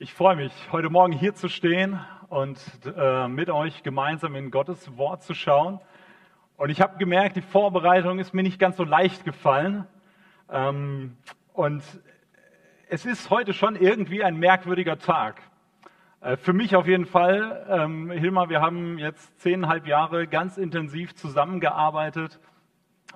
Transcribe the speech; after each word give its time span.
Ich 0.00 0.12
freue 0.12 0.34
mich, 0.34 0.52
heute 0.72 0.90
Morgen 0.90 1.12
hier 1.12 1.36
zu 1.36 1.48
stehen 1.48 2.00
und 2.28 2.58
äh, 2.96 3.28
mit 3.28 3.48
euch 3.48 3.84
gemeinsam 3.84 4.34
in 4.34 4.50
Gottes 4.50 4.96
Wort 4.96 5.22
zu 5.22 5.34
schauen. 5.34 5.78
Und 6.56 6.70
ich 6.70 6.80
habe 6.80 6.98
gemerkt, 6.98 7.36
die 7.36 7.42
Vorbereitung 7.42 8.18
ist 8.18 8.34
mir 8.34 8.42
nicht 8.42 8.58
ganz 8.58 8.76
so 8.76 8.82
leicht 8.82 9.24
gefallen. 9.24 9.86
Ähm, 10.50 11.16
und 11.52 11.84
es 12.88 13.06
ist 13.06 13.30
heute 13.30 13.52
schon 13.52 13.76
irgendwie 13.76 14.24
ein 14.24 14.36
merkwürdiger 14.36 14.98
Tag. 14.98 15.40
Äh, 16.20 16.38
für 16.38 16.52
mich 16.52 16.74
auf 16.74 16.88
jeden 16.88 17.06
Fall. 17.06 17.64
Ähm, 17.70 18.10
Hilmar, 18.10 18.48
wir 18.48 18.60
haben 18.60 18.98
jetzt 18.98 19.40
zehneinhalb 19.40 19.86
Jahre 19.86 20.26
ganz 20.26 20.58
intensiv 20.58 21.14
zusammengearbeitet. 21.14 22.40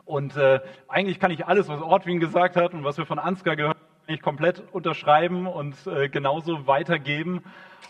Und 0.04 0.36
äh, 0.36 0.60
eigentlich 0.86 1.18
kann 1.18 1.32
ich 1.32 1.44
alles, 1.44 1.68
was 1.68 1.82
Ortwin 1.82 2.20
gesagt 2.20 2.54
hat 2.54 2.72
und 2.72 2.84
was 2.84 2.98
wir 2.98 3.04
von 3.04 3.18
Ansgar 3.18 3.56
gehört 3.56 3.78
haben, 3.78 3.87
ich 4.14 4.22
komplett 4.22 4.62
unterschreiben 4.72 5.46
und 5.46 5.74
äh, 5.86 6.08
genauso 6.08 6.66
weitergeben. 6.66 7.42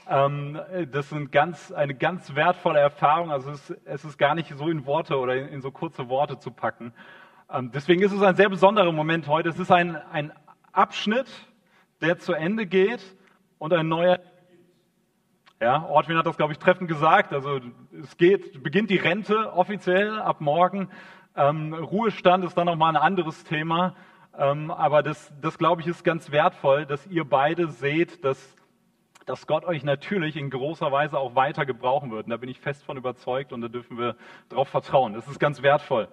Ähm, 0.08 0.58
das 0.90 1.12
ist 1.12 1.32
ganz, 1.32 1.70
eine 1.70 1.94
ganz 1.94 2.34
wertvolle 2.34 2.80
Erfahrung. 2.80 3.30
Also 3.30 3.50
es, 3.50 3.70
es, 3.84 4.04
ist 4.04 4.18
gar 4.18 4.34
nicht 4.34 4.52
so 4.56 4.68
in 4.68 4.84
Worte 4.84 5.16
oder 5.16 5.36
in, 5.36 5.48
in 5.48 5.60
so 5.62 5.70
kurze 5.70 6.08
Worte 6.08 6.38
zu 6.38 6.50
packen. 6.50 6.92
Ähm, 7.50 7.70
deswegen 7.72 8.02
ist 8.02 8.12
es 8.12 8.22
ein 8.22 8.34
sehr 8.34 8.48
besonderer 8.48 8.90
Moment 8.90 9.28
heute. 9.28 9.48
Es 9.48 9.58
ist 9.60 9.70
ein, 9.70 9.96
ein 10.10 10.32
Abschnitt, 10.72 11.28
der 12.00 12.18
zu 12.18 12.32
Ende 12.32 12.66
geht 12.66 13.00
und 13.58 13.72
ein 13.72 13.88
neuer. 13.88 14.18
Ja, 15.60 15.84
Ortwin 15.84 16.16
hat 16.16 16.26
das, 16.26 16.36
glaube 16.36 16.52
ich, 16.52 16.58
treffend 16.58 16.88
gesagt. 16.88 17.32
Also 17.32 17.60
es 18.02 18.16
geht, 18.16 18.62
beginnt 18.62 18.90
die 18.90 18.96
Rente 18.96 19.52
offiziell 19.52 20.18
ab 20.18 20.40
morgen. 20.40 20.88
Ähm, 21.36 21.74
Ruhestand 21.74 22.44
ist 22.44 22.56
dann 22.56 22.66
nochmal 22.66 22.96
ein 22.96 23.02
anderes 23.02 23.44
Thema. 23.44 23.94
Ähm, 24.38 24.70
aber 24.70 25.02
das, 25.02 25.32
das, 25.40 25.58
glaube 25.58 25.82
ich, 25.82 25.88
ist 25.88 26.04
ganz 26.04 26.30
wertvoll, 26.30 26.86
dass 26.86 27.04
ihr 27.08 27.24
beide 27.24 27.68
seht, 27.68 28.24
dass, 28.24 28.56
dass 29.26 29.48
Gott 29.48 29.64
euch 29.64 29.82
natürlich 29.82 30.36
in 30.36 30.48
großer 30.48 30.92
Weise 30.92 31.18
auch 31.18 31.34
weiter 31.34 31.66
gebrauchen 31.66 32.12
wird. 32.12 32.26
Und 32.26 32.30
da 32.30 32.36
bin 32.36 32.48
ich 32.48 32.60
fest 32.60 32.84
von 32.84 32.96
überzeugt 32.96 33.52
und 33.52 33.62
da 33.62 33.68
dürfen 33.68 33.98
wir 33.98 34.14
darauf 34.48 34.68
vertrauen. 34.68 35.14
Das 35.14 35.26
ist 35.26 35.40
ganz 35.40 35.62
wertvoll. 35.62 36.06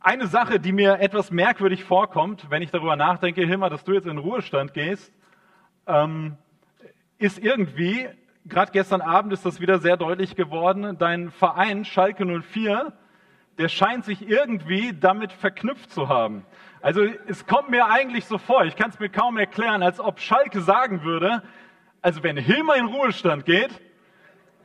Eine 0.00 0.26
Sache, 0.26 0.58
die 0.58 0.72
mir 0.72 0.98
etwas 1.00 1.30
merkwürdig 1.30 1.84
vorkommt, 1.84 2.50
wenn 2.50 2.62
ich 2.62 2.70
darüber 2.70 2.96
nachdenke, 2.96 3.44
Hilmar, 3.44 3.68
dass 3.68 3.84
du 3.84 3.92
jetzt 3.92 4.06
in 4.06 4.16
den 4.16 4.18
Ruhestand 4.18 4.72
gehst, 4.72 5.12
ähm, 5.86 6.38
ist 7.18 7.38
irgendwie, 7.38 8.08
gerade 8.46 8.72
gestern 8.72 9.02
Abend 9.02 9.32
ist 9.34 9.44
das 9.44 9.60
wieder 9.60 9.78
sehr 9.78 9.98
deutlich 9.98 10.36
geworden, 10.36 10.96
dein 10.98 11.30
Verein 11.30 11.84
Schalke 11.84 12.24
04, 12.24 12.94
der 13.58 13.68
scheint 13.68 14.04
sich 14.04 14.26
irgendwie 14.28 14.92
damit 14.92 15.32
verknüpft 15.32 15.90
zu 15.90 16.08
haben. 16.08 16.44
Also 16.84 17.02
es 17.26 17.46
kommt 17.46 17.70
mir 17.70 17.86
eigentlich 17.86 18.26
so 18.26 18.36
vor, 18.36 18.66
ich 18.66 18.76
kann 18.76 18.90
es 18.90 18.98
mir 18.98 19.08
kaum 19.08 19.38
erklären, 19.38 19.82
als 19.82 19.98
ob 20.00 20.20
Schalke 20.20 20.60
sagen 20.60 21.02
würde, 21.02 21.42
also 22.02 22.22
wenn 22.22 22.36
Hilmer 22.36 22.76
in 22.76 22.84
Ruhestand 22.84 23.46
geht, 23.46 23.70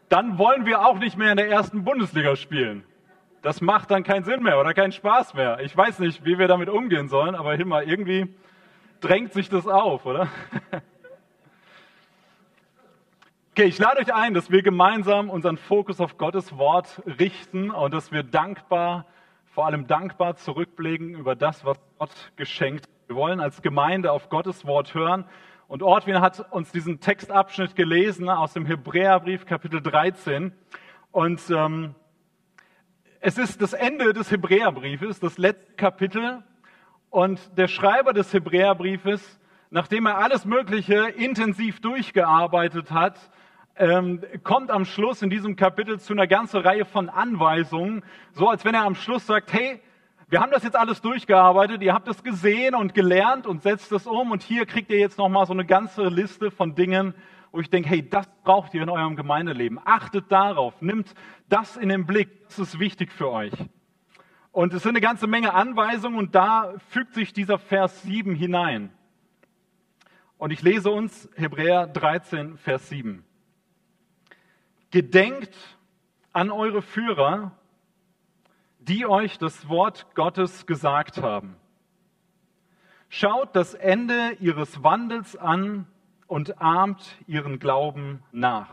dann 0.10 0.38
wollen 0.38 0.66
wir 0.66 0.86
auch 0.86 1.00
nicht 1.00 1.18
mehr 1.18 1.32
in 1.32 1.38
der 1.38 1.48
ersten 1.48 1.86
Bundesliga 1.86 2.36
spielen. 2.36 2.84
Das 3.42 3.62
macht 3.62 3.90
dann 3.90 4.04
keinen 4.04 4.26
Sinn 4.26 4.44
mehr 4.44 4.60
oder 4.60 4.74
keinen 4.74 4.92
Spaß 4.92 5.34
mehr. 5.34 5.62
Ich 5.62 5.78
weiß 5.78 6.00
nicht, 6.00 6.26
wie 6.26 6.38
wir 6.38 6.50
damit 6.50 6.68
umgehen 6.68 7.08
sollen, 7.08 7.36
aber 7.36 7.56
Hilmar, 7.56 7.84
irgendwie 7.84 8.28
drängt 9.00 9.32
sich 9.32 9.48
das 9.48 9.66
auf, 9.66 10.06
oder? 10.06 10.28
Okay, 13.52 13.68
ich 13.68 13.78
lade 13.78 14.00
euch 14.00 14.14
ein, 14.14 14.34
dass 14.34 14.52
wir 14.52 14.62
gemeinsam 14.62 15.30
unseren 15.30 15.58
Fokus 15.58 16.00
auf 16.00 16.18
Gottes 16.18 16.58
Wort 16.58 17.02
richten 17.20 17.72
und 17.72 17.94
dass 17.94 18.10
wir 18.10 18.24
dankbar 18.24 19.06
vor 19.52 19.66
allem 19.66 19.88
dankbar 19.88 20.36
zurückblicken 20.36 21.16
über 21.16 21.36
das, 21.36 21.66
was 21.66 21.78
Gott 21.98 22.32
geschenkt. 22.36 22.86
Wir 23.08 23.16
wollen 23.16 23.40
als 23.40 23.62
Gemeinde 23.62 24.12
auf 24.12 24.30
Gottes 24.30 24.66
Wort 24.66 24.94
hören. 24.94 25.26
Und 25.68 25.84
Ortwin 25.84 26.22
hat 26.22 26.52
uns 26.52 26.72
diesen 26.72 27.00
Textabschnitt 27.00 27.76
gelesen 27.76 28.30
aus 28.30 28.54
dem 28.54 28.66
Hebräerbrief 28.66 29.46
Kapitel 29.46 29.82
13. 29.82 30.52
Und 31.12 31.42
ähm, 31.50 31.96
es 33.20 33.38
ist 33.38 33.62
das 33.62 33.74
Ende 33.74 34.14
des 34.14 34.32
Hebräerbriefes, 34.32 35.20
das 35.20 35.38
letzte 35.38 35.74
Kapitel. 35.74 36.44
Und 37.10 37.58
der 37.58 37.68
Schreiber 37.68 38.14
des 38.14 38.32
Hebräerbriefes, 38.32 39.40
nachdem 39.72 40.06
er 40.06 40.20
alles 40.20 40.46
Mögliche 40.46 41.10
intensiv 41.10 41.82
durchgearbeitet 41.82 42.92
hat, 42.92 43.32
ähm, 43.80 44.22
kommt 44.44 44.70
am 44.72 44.84
Schluss 44.84 45.22
in 45.22 45.30
diesem 45.30 45.56
Kapitel 45.56 46.00
zu 46.00 46.14
einer 46.14 46.28
ganzen 46.28 46.60
Reihe 46.60 46.84
von 46.84 47.10
Anweisungen, 47.10 48.04
so 48.34 48.50
als 48.50 48.66
wenn 48.66 48.76
er 48.76 48.84
am 48.84 48.94
Schluss 48.94 49.26
sagt, 49.26 49.54
hey, 49.54 49.82
wir 50.28 50.42
haben 50.42 50.52
das 50.52 50.64
jetzt 50.64 50.76
alles 50.76 51.02
durchgearbeitet, 51.02 51.82
ihr 51.82 51.94
habt 51.94 52.08
es 52.10 52.22
gesehen 52.22 52.76
und 52.76 52.94
gelernt 52.94 53.48
und 53.48 53.64
setzt 53.64 53.92
es 53.94 54.06
um 54.06 54.32
und 54.32 54.44
hier 54.44 54.66
kriegt 54.66 54.92
ihr 54.92 55.00
jetzt 55.00 55.18
nochmal 55.18 55.46
so 55.48 55.54
eine 55.54 55.66
ganze 55.66 56.04
Liste 56.04 56.52
von 56.52 56.76
Dingen, 56.76 57.16
wo 57.52 57.62
ich 57.62 57.70
denke, 57.70 57.90
hey, 57.90 58.08
das 58.08 58.30
braucht 58.44 58.74
ihr 58.74 58.84
in 58.84 58.90
eurem 58.90 59.16
Gemeindeleben. 59.16 59.80
Achtet 59.84 60.30
darauf, 60.30 60.82
nimmt 60.82 61.16
das 61.48 61.78
in 61.78 61.90
den 61.90 62.06
Blick, 62.06 62.48
das 62.48 62.60
ist 62.60 62.80
wichtig 62.80 63.12
für 63.14 63.32
euch. 63.32 63.54
Und 64.52 64.74
es 64.74 64.84
sind 64.84 64.92
eine 64.92 65.02
ganze 65.02 65.26
Menge 65.26 65.54
Anweisungen 65.54 66.20
und 66.20 66.36
da 66.36 66.74
fügt 66.90 67.14
sich 67.14 67.32
dieser 67.32 67.58
Vers 67.58 68.02
7 68.04 68.36
hinein. 68.36 68.92
Und 70.38 70.52
ich 70.52 70.62
lese 70.62 70.92
uns 70.92 71.30
Hebräer 71.36 71.88
13, 71.88 72.58
Vers 72.58 72.90
7. 72.90 73.24
Gedenkt 74.92 75.56
an 76.34 76.52
eure 76.52 76.82
Führer, 76.82 77.52
die 78.80 79.06
euch 79.06 79.38
das 79.38 79.70
Wort 79.70 80.08
Gottes 80.16 80.66
gesagt 80.66 81.22
haben. 81.22 81.56
Schaut 83.10 83.56
das 83.56 83.74
Ende 83.74 84.38
ihres 84.40 84.84
Wandels 84.84 85.36
an 85.36 85.88
und 86.28 86.62
ahmt 86.62 87.18
ihren 87.28 87.60
Glauben 87.60 88.24
nach. 88.32 88.70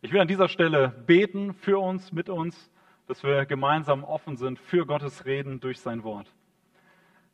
Ich 0.00 0.12
will 0.12 0.20
an 0.20 0.28
dieser 0.28 0.48
Stelle 0.48 0.88
beten 0.88 1.54
für 1.54 1.78
uns, 1.78 2.12
mit 2.12 2.28
uns, 2.28 2.70
dass 3.06 3.22
wir 3.22 3.46
gemeinsam 3.46 4.04
offen 4.04 4.36
sind 4.36 4.58
für 4.58 4.86
Gottes 4.86 5.24
Reden 5.24 5.60
durch 5.60 5.80
sein 5.80 6.04
Wort. 6.04 6.32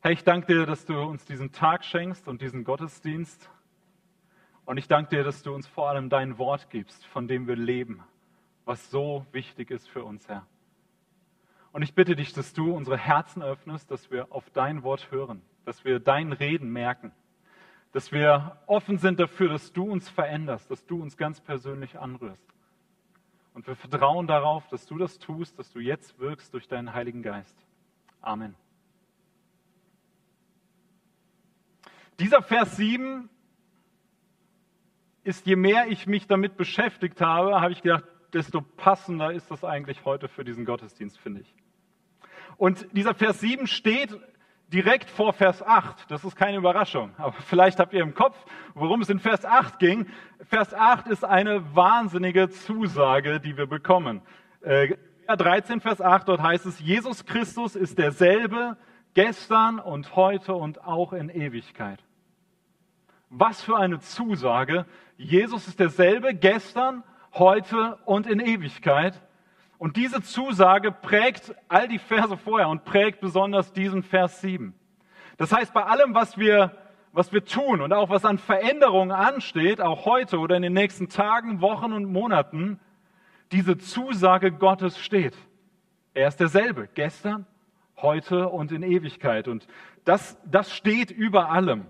Herr, 0.01 0.11
ich 0.11 0.23
danke 0.23 0.47
dir, 0.47 0.65
dass 0.65 0.85
du 0.85 0.99
uns 0.99 1.25
diesen 1.25 1.51
Tag 1.51 1.83
schenkst 1.83 2.27
und 2.27 2.41
diesen 2.41 2.63
Gottesdienst. 2.63 3.49
Und 4.65 4.77
ich 4.77 4.87
danke 4.87 5.15
dir, 5.15 5.23
dass 5.23 5.43
du 5.43 5.53
uns 5.53 5.67
vor 5.67 5.89
allem 5.89 6.09
dein 6.09 6.37
Wort 6.39 6.69
gibst, 6.71 7.05
von 7.07 7.27
dem 7.27 7.47
wir 7.47 7.55
leben, 7.55 8.03
was 8.65 8.89
so 8.89 9.25
wichtig 9.31 9.69
ist 9.69 9.87
für 9.87 10.03
uns, 10.03 10.27
Herr. 10.27 10.45
Und 11.71 11.83
ich 11.83 11.93
bitte 11.93 12.15
dich, 12.15 12.33
dass 12.33 12.53
du 12.53 12.73
unsere 12.73 12.97
Herzen 12.97 13.43
öffnest, 13.43 13.91
dass 13.91 14.09
wir 14.09 14.31
auf 14.31 14.49
dein 14.51 14.81
Wort 14.81 15.11
hören, 15.11 15.41
dass 15.65 15.85
wir 15.85 15.99
dein 15.99 16.31
Reden 16.31 16.71
merken, 16.71 17.11
dass 17.91 18.11
wir 18.11 18.57
offen 18.65 18.97
sind 18.97 19.19
dafür, 19.19 19.49
dass 19.49 19.71
du 19.71 19.83
uns 19.83 20.09
veränderst, 20.09 20.71
dass 20.71 20.85
du 20.85 21.01
uns 21.01 21.15
ganz 21.15 21.41
persönlich 21.41 21.99
anrührst. 21.99 22.45
Und 23.53 23.67
wir 23.67 23.75
vertrauen 23.75 24.25
darauf, 24.25 24.67
dass 24.69 24.85
du 24.85 24.97
das 24.97 25.19
tust, 25.19 25.59
dass 25.59 25.71
du 25.71 25.79
jetzt 25.79 26.17
wirkst 26.19 26.53
durch 26.53 26.67
deinen 26.67 26.93
Heiligen 26.93 27.21
Geist. 27.21 27.55
Amen. 28.21 28.55
Dieser 32.19 32.41
Vers 32.41 32.77
7 32.77 33.29
ist, 35.25 35.45
je 35.45 35.55
mehr 35.55 35.87
ich 35.87 36.07
mich 36.07 36.27
damit 36.27 36.55
beschäftigt 36.55 37.19
habe, 37.21 37.59
habe 37.59 37.71
ich 37.71 37.81
gedacht, 37.81 38.05
desto 38.33 38.61
passender 38.61 39.31
ist 39.31 39.49
das 39.49 39.63
eigentlich 39.63 40.05
heute 40.05 40.27
für 40.27 40.43
diesen 40.43 40.65
Gottesdienst, 40.65 41.17
finde 41.19 41.41
ich. 41.41 41.53
Und 42.57 42.87
dieser 42.93 43.13
Vers 43.13 43.39
7 43.39 43.67
steht 43.67 44.17
direkt 44.67 45.09
vor 45.09 45.33
Vers 45.33 45.61
8. 45.61 46.09
Das 46.09 46.23
ist 46.23 46.35
keine 46.35 46.57
Überraschung. 46.57 47.11
Aber 47.17 47.33
vielleicht 47.47 47.79
habt 47.79 47.93
ihr 47.93 48.01
im 48.01 48.13
Kopf, 48.13 48.37
worum 48.73 49.01
es 49.01 49.09
in 49.09 49.19
Vers 49.19 49.45
8 49.45 49.79
ging. 49.79 50.07
Vers 50.47 50.73
8 50.73 51.07
ist 51.07 51.23
eine 51.23 51.75
wahnsinnige 51.75 52.49
Zusage, 52.49 53.39
die 53.39 53.57
wir 53.57 53.67
bekommen. 53.67 54.21
Äh, 54.61 54.95
13, 55.27 55.81
Vers 55.81 56.01
8, 56.01 56.27
dort 56.27 56.41
heißt 56.41 56.67
es, 56.67 56.79
Jesus 56.79 57.25
Christus 57.25 57.75
ist 57.75 57.97
derselbe 57.97 58.77
gestern 59.15 59.79
und 59.79 60.15
heute 60.15 60.53
und 60.53 60.83
auch 60.83 61.13
in 61.13 61.29
Ewigkeit. 61.29 61.99
Was 63.29 63.61
für 63.61 63.75
eine 63.75 63.99
Zusage. 63.99 64.85
Jesus 65.17 65.67
ist 65.67 65.79
derselbe 65.79 66.33
gestern, 66.33 67.03
heute 67.33 67.97
und 68.05 68.27
in 68.27 68.39
Ewigkeit. 68.39 69.21
Und 69.77 69.97
diese 69.97 70.21
Zusage 70.21 70.91
prägt 70.91 71.53
all 71.67 71.87
die 71.87 71.99
Verse 71.99 72.37
vorher 72.37 72.69
und 72.69 72.85
prägt 72.85 73.21
besonders 73.21 73.73
diesen 73.73 74.03
Vers 74.03 74.41
7. 74.41 74.73
Das 75.37 75.51
heißt, 75.51 75.73
bei 75.73 75.83
allem, 75.83 76.13
was 76.15 76.37
wir, 76.37 76.71
was 77.11 77.31
wir 77.33 77.43
tun 77.45 77.81
und 77.81 77.93
auch 77.93 78.09
was 78.09 78.25
an 78.25 78.37
Veränderungen 78.37 79.11
ansteht, 79.11 79.81
auch 79.81 80.05
heute 80.05 80.39
oder 80.39 80.55
in 80.55 80.61
den 80.61 80.73
nächsten 80.73 81.09
Tagen, 81.09 81.61
Wochen 81.61 81.93
und 81.93 82.05
Monaten, 82.05 82.79
diese 83.51 83.77
Zusage 83.77 84.51
Gottes 84.51 84.97
steht. 84.97 85.35
Er 86.13 86.29
ist 86.29 86.39
derselbe, 86.39 86.89
gestern, 86.93 87.45
heute 87.97 88.49
und 88.49 88.71
in 88.71 88.83
Ewigkeit. 88.83 89.47
Und 89.47 89.67
das, 90.03 90.37
das 90.45 90.73
steht 90.73 91.11
über 91.11 91.49
allem. 91.49 91.85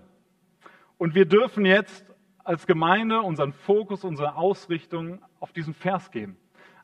Und 0.98 1.14
wir 1.14 1.26
dürfen 1.26 1.64
jetzt 1.64 2.04
als 2.46 2.66
Gemeinde 2.66 3.20
unseren 3.20 3.52
Fokus, 3.52 4.04
unsere 4.04 4.36
Ausrichtung 4.36 5.20
auf 5.40 5.52
diesen 5.52 5.74
Vers 5.74 6.10
geben. 6.10 6.36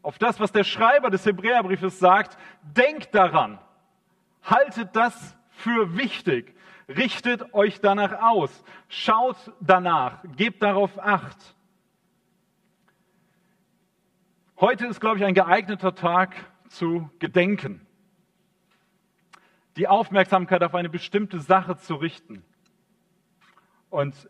Auf 0.02 0.18
das, 0.18 0.40
was 0.40 0.50
der 0.50 0.64
Schreiber 0.64 1.10
des 1.10 1.24
Hebräerbriefes 1.24 1.98
sagt, 1.98 2.36
denkt 2.62 3.14
daran. 3.14 3.58
Haltet 4.42 4.96
das 4.96 5.36
für 5.50 5.96
wichtig. 5.96 6.56
Richtet 6.88 7.54
euch 7.54 7.80
danach 7.80 8.20
aus. 8.20 8.64
Schaut 8.88 9.36
danach. 9.60 10.18
Gebt 10.36 10.62
darauf 10.62 10.98
Acht. 10.98 11.54
Heute 14.58 14.86
ist, 14.86 15.00
glaube 15.00 15.18
ich, 15.18 15.24
ein 15.24 15.34
geeigneter 15.34 15.94
Tag 15.94 16.34
zu 16.68 17.08
gedenken. 17.18 17.86
Die 19.76 19.88
Aufmerksamkeit 19.88 20.62
auf 20.62 20.74
eine 20.74 20.88
bestimmte 20.88 21.40
Sache 21.40 21.76
zu 21.76 21.94
richten. 21.94 22.44
Und 23.90 24.28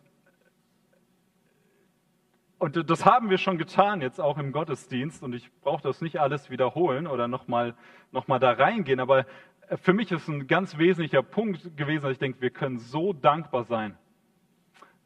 und 2.62 2.88
das 2.88 3.05
haben 3.05 3.29
wir 3.29 3.38
schon 3.38 3.59
getan, 3.59 4.00
jetzt 4.03 4.20
auch 4.20 4.38
im 4.38 4.53
Gottesdienst. 4.53 5.25
Und 5.25 5.32
ich 5.32 5.50
brauche 5.62 5.82
das 5.82 6.00
nicht 6.00 6.20
alles 6.20 6.49
wiederholen 6.49 7.09
oder 7.09 7.26
nochmal 7.26 7.75
noch 8.12 8.29
mal 8.29 8.38
da 8.38 8.53
reingehen. 8.53 9.00
Aber 9.00 9.26
für 9.82 9.93
mich 9.93 10.12
ist 10.12 10.29
ein 10.29 10.47
ganz 10.47 10.79
wesentlicher 10.79 11.25
Punkt 11.25 11.76
gewesen, 11.76 12.05
dass 12.05 12.12
ich 12.12 12.20
denke, 12.20 12.41
wir 12.41 12.50
können 12.50 12.79
so 12.79 13.12
dankbar 13.12 13.64
sein. 13.64 13.97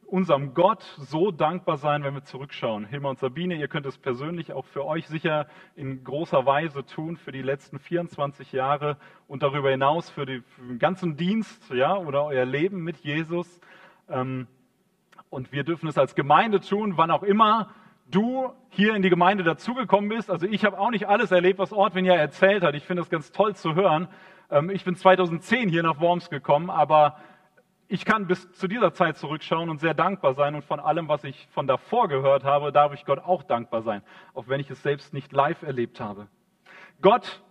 Unserem 0.05 0.53
Gott 0.53 0.83
so 0.99 1.31
dankbar 1.31 1.79
sein, 1.79 2.05
wenn 2.05 2.13
wir 2.13 2.25
zurückschauen. 2.25 2.85
Hilma 2.85 3.09
und 3.09 3.19
Sabine, 3.19 3.55
ihr 3.55 3.69
könnt 3.69 3.87
es 3.87 3.97
persönlich 3.97 4.53
auch 4.53 4.67
für 4.67 4.85
euch 4.85 5.09
sicher 5.09 5.47
in 5.77 6.05
großer 6.05 6.45
Weise 6.45 6.85
tun, 6.85 7.17
für 7.17 7.33
die 7.33 7.41
letzten 7.41 7.79
24 7.79 8.53
Jahre 8.53 8.99
und 9.29 9.43
darüber 9.43 9.71
hinaus 9.71 10.11
für, 10.11 10.27
die, 10.27 10.43
für 10.43 10.61
den 10.61 10.79
ganzen 10.79 11.17
Dienst 11.17 11.71
ja, 11.71 11.97
oder 11.97 12.27
euer 12.27 12.45
Leben 12.45 12.85
mit 12.85 12.99
Jesus. 12.99 13.63
Ähm, 14.11 14.47
und 15.37 15.53
wir 15.53 15.65
dürfen 15.65 15.87
es 15.87 15.99
als 15.99 16.15
Gemeinde 16.15 16.61
tun, 16.61 16.97
wann 16.97 17.11
auch 17.11 17.23
immer 17.23 17.69
du 18.11 18.51
hier 18.71 18.95
in 18.95 19.03
die 19.03 19.11
Gemeinde 19.11 19.45
dazugekommen 19.45 20.09
bist. 20.09 20.31
Also 20.31 20.47
ich 20.47 20.65
habe 20.65 20.79
auch 20.79 20.89
nicht 20.89 21.09
alles 21.09 21.31
erlebt, 21.31 21.59
was 21.59 21.75
Ortwin 21.75 22.07
ja 22.07 22.15
erzählt 22.15 22.63
hat. 22.63 22.75
Ich 22.75 22.85
finde 22.85 23.03
das 23.03 23.11
ganz 23.11 23.33
toll 23.33 23.55
zu 23.55 23.75
hören. 23.75 24.09
Ähm, 24.51 24.71
ich 24.71 24.83
bin 24.85 24.97
2010 24.97 25.69
hier 25.69 25.83
nach 25.83 26.01
Worms 26.01 26.31
gekommen, 26.31 26.71
aber 26.71 27.19
ich 27.87 28.07
kann 28.07 28.27
bis 28.27 28.51
zu 28.53 28.67
dieser 28.67 28.95
Zeit 28.95 29.19
zurückschauen 29.19 29.69
und 29.69 29.79
sehr 29.79 29.93
dankbar 29.93 30.33
sein. 30.33 30.55
Und 30.55 30.65
von 30.65 30.81
allem, 30.81 31.07
was 31.07 31.23
ich 31.23 31.47
von 31.53 31.67
davor 31.67 32.09
gehört 32.09 32.45
habe, 32.45 32.73
darf 32.73 32.95
ich 32.95 33.05
Gott 33.05 33.19
auch 33.19 33.43
dankbar 33.43 33.83
sein, 33.83 34.01
auch 34.33 34.49
wenn 34.49 34.61
ich 34.61 34.71
es 34.71 34.83
selbst 34.83 35.13
nicht 35.13 35.33
live 35.33 35.63
erlebt 35.63 36.01
habe. 36.01 36.29
Gott 37.03 37.43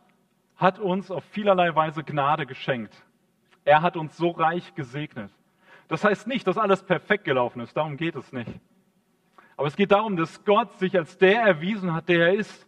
hat 0.55 0.79
uns 0.79 1.11
auf 1.11 1.23
vielerlei 1.25 1.75
Weise 1.75 2.03
Gnade 2.03 2.47
geschenkt. 2.47 2.95
Er 3.63 3.83
hat 3.83 3.95
uns 3.95 4.17
so 4.17 4.31
reich 4.31 4.73
gesegnet. 4.73 5.29
Das 5.87 6.03
heißt 6.03 6.27
nicht, 6.27 6.47
dass 6.47 6.57
alles 6.57 6.83
perfekt 6.83 7.25
gelaufen 7.25 7.61
ist, 7.61 7.75
darum 7.77 7.97
geht 7.97 8.15
es 8.15 8.31
nicht. 8.33 8.49
Aber 9.57 9.67
es 9.67 9.75
geht 9.75 9.91
darum, 9.91 10.17
dass 10.17 10.43
Gott 10.43 10.77
sich 10.79 10.97
als 10.97 11.17
der 11.17 11.41
erwiesen 11.41 11.93
hat, 11.93 12.09
der 12.09 12.27
er 12.27 12.33
ist. 12.33 12.67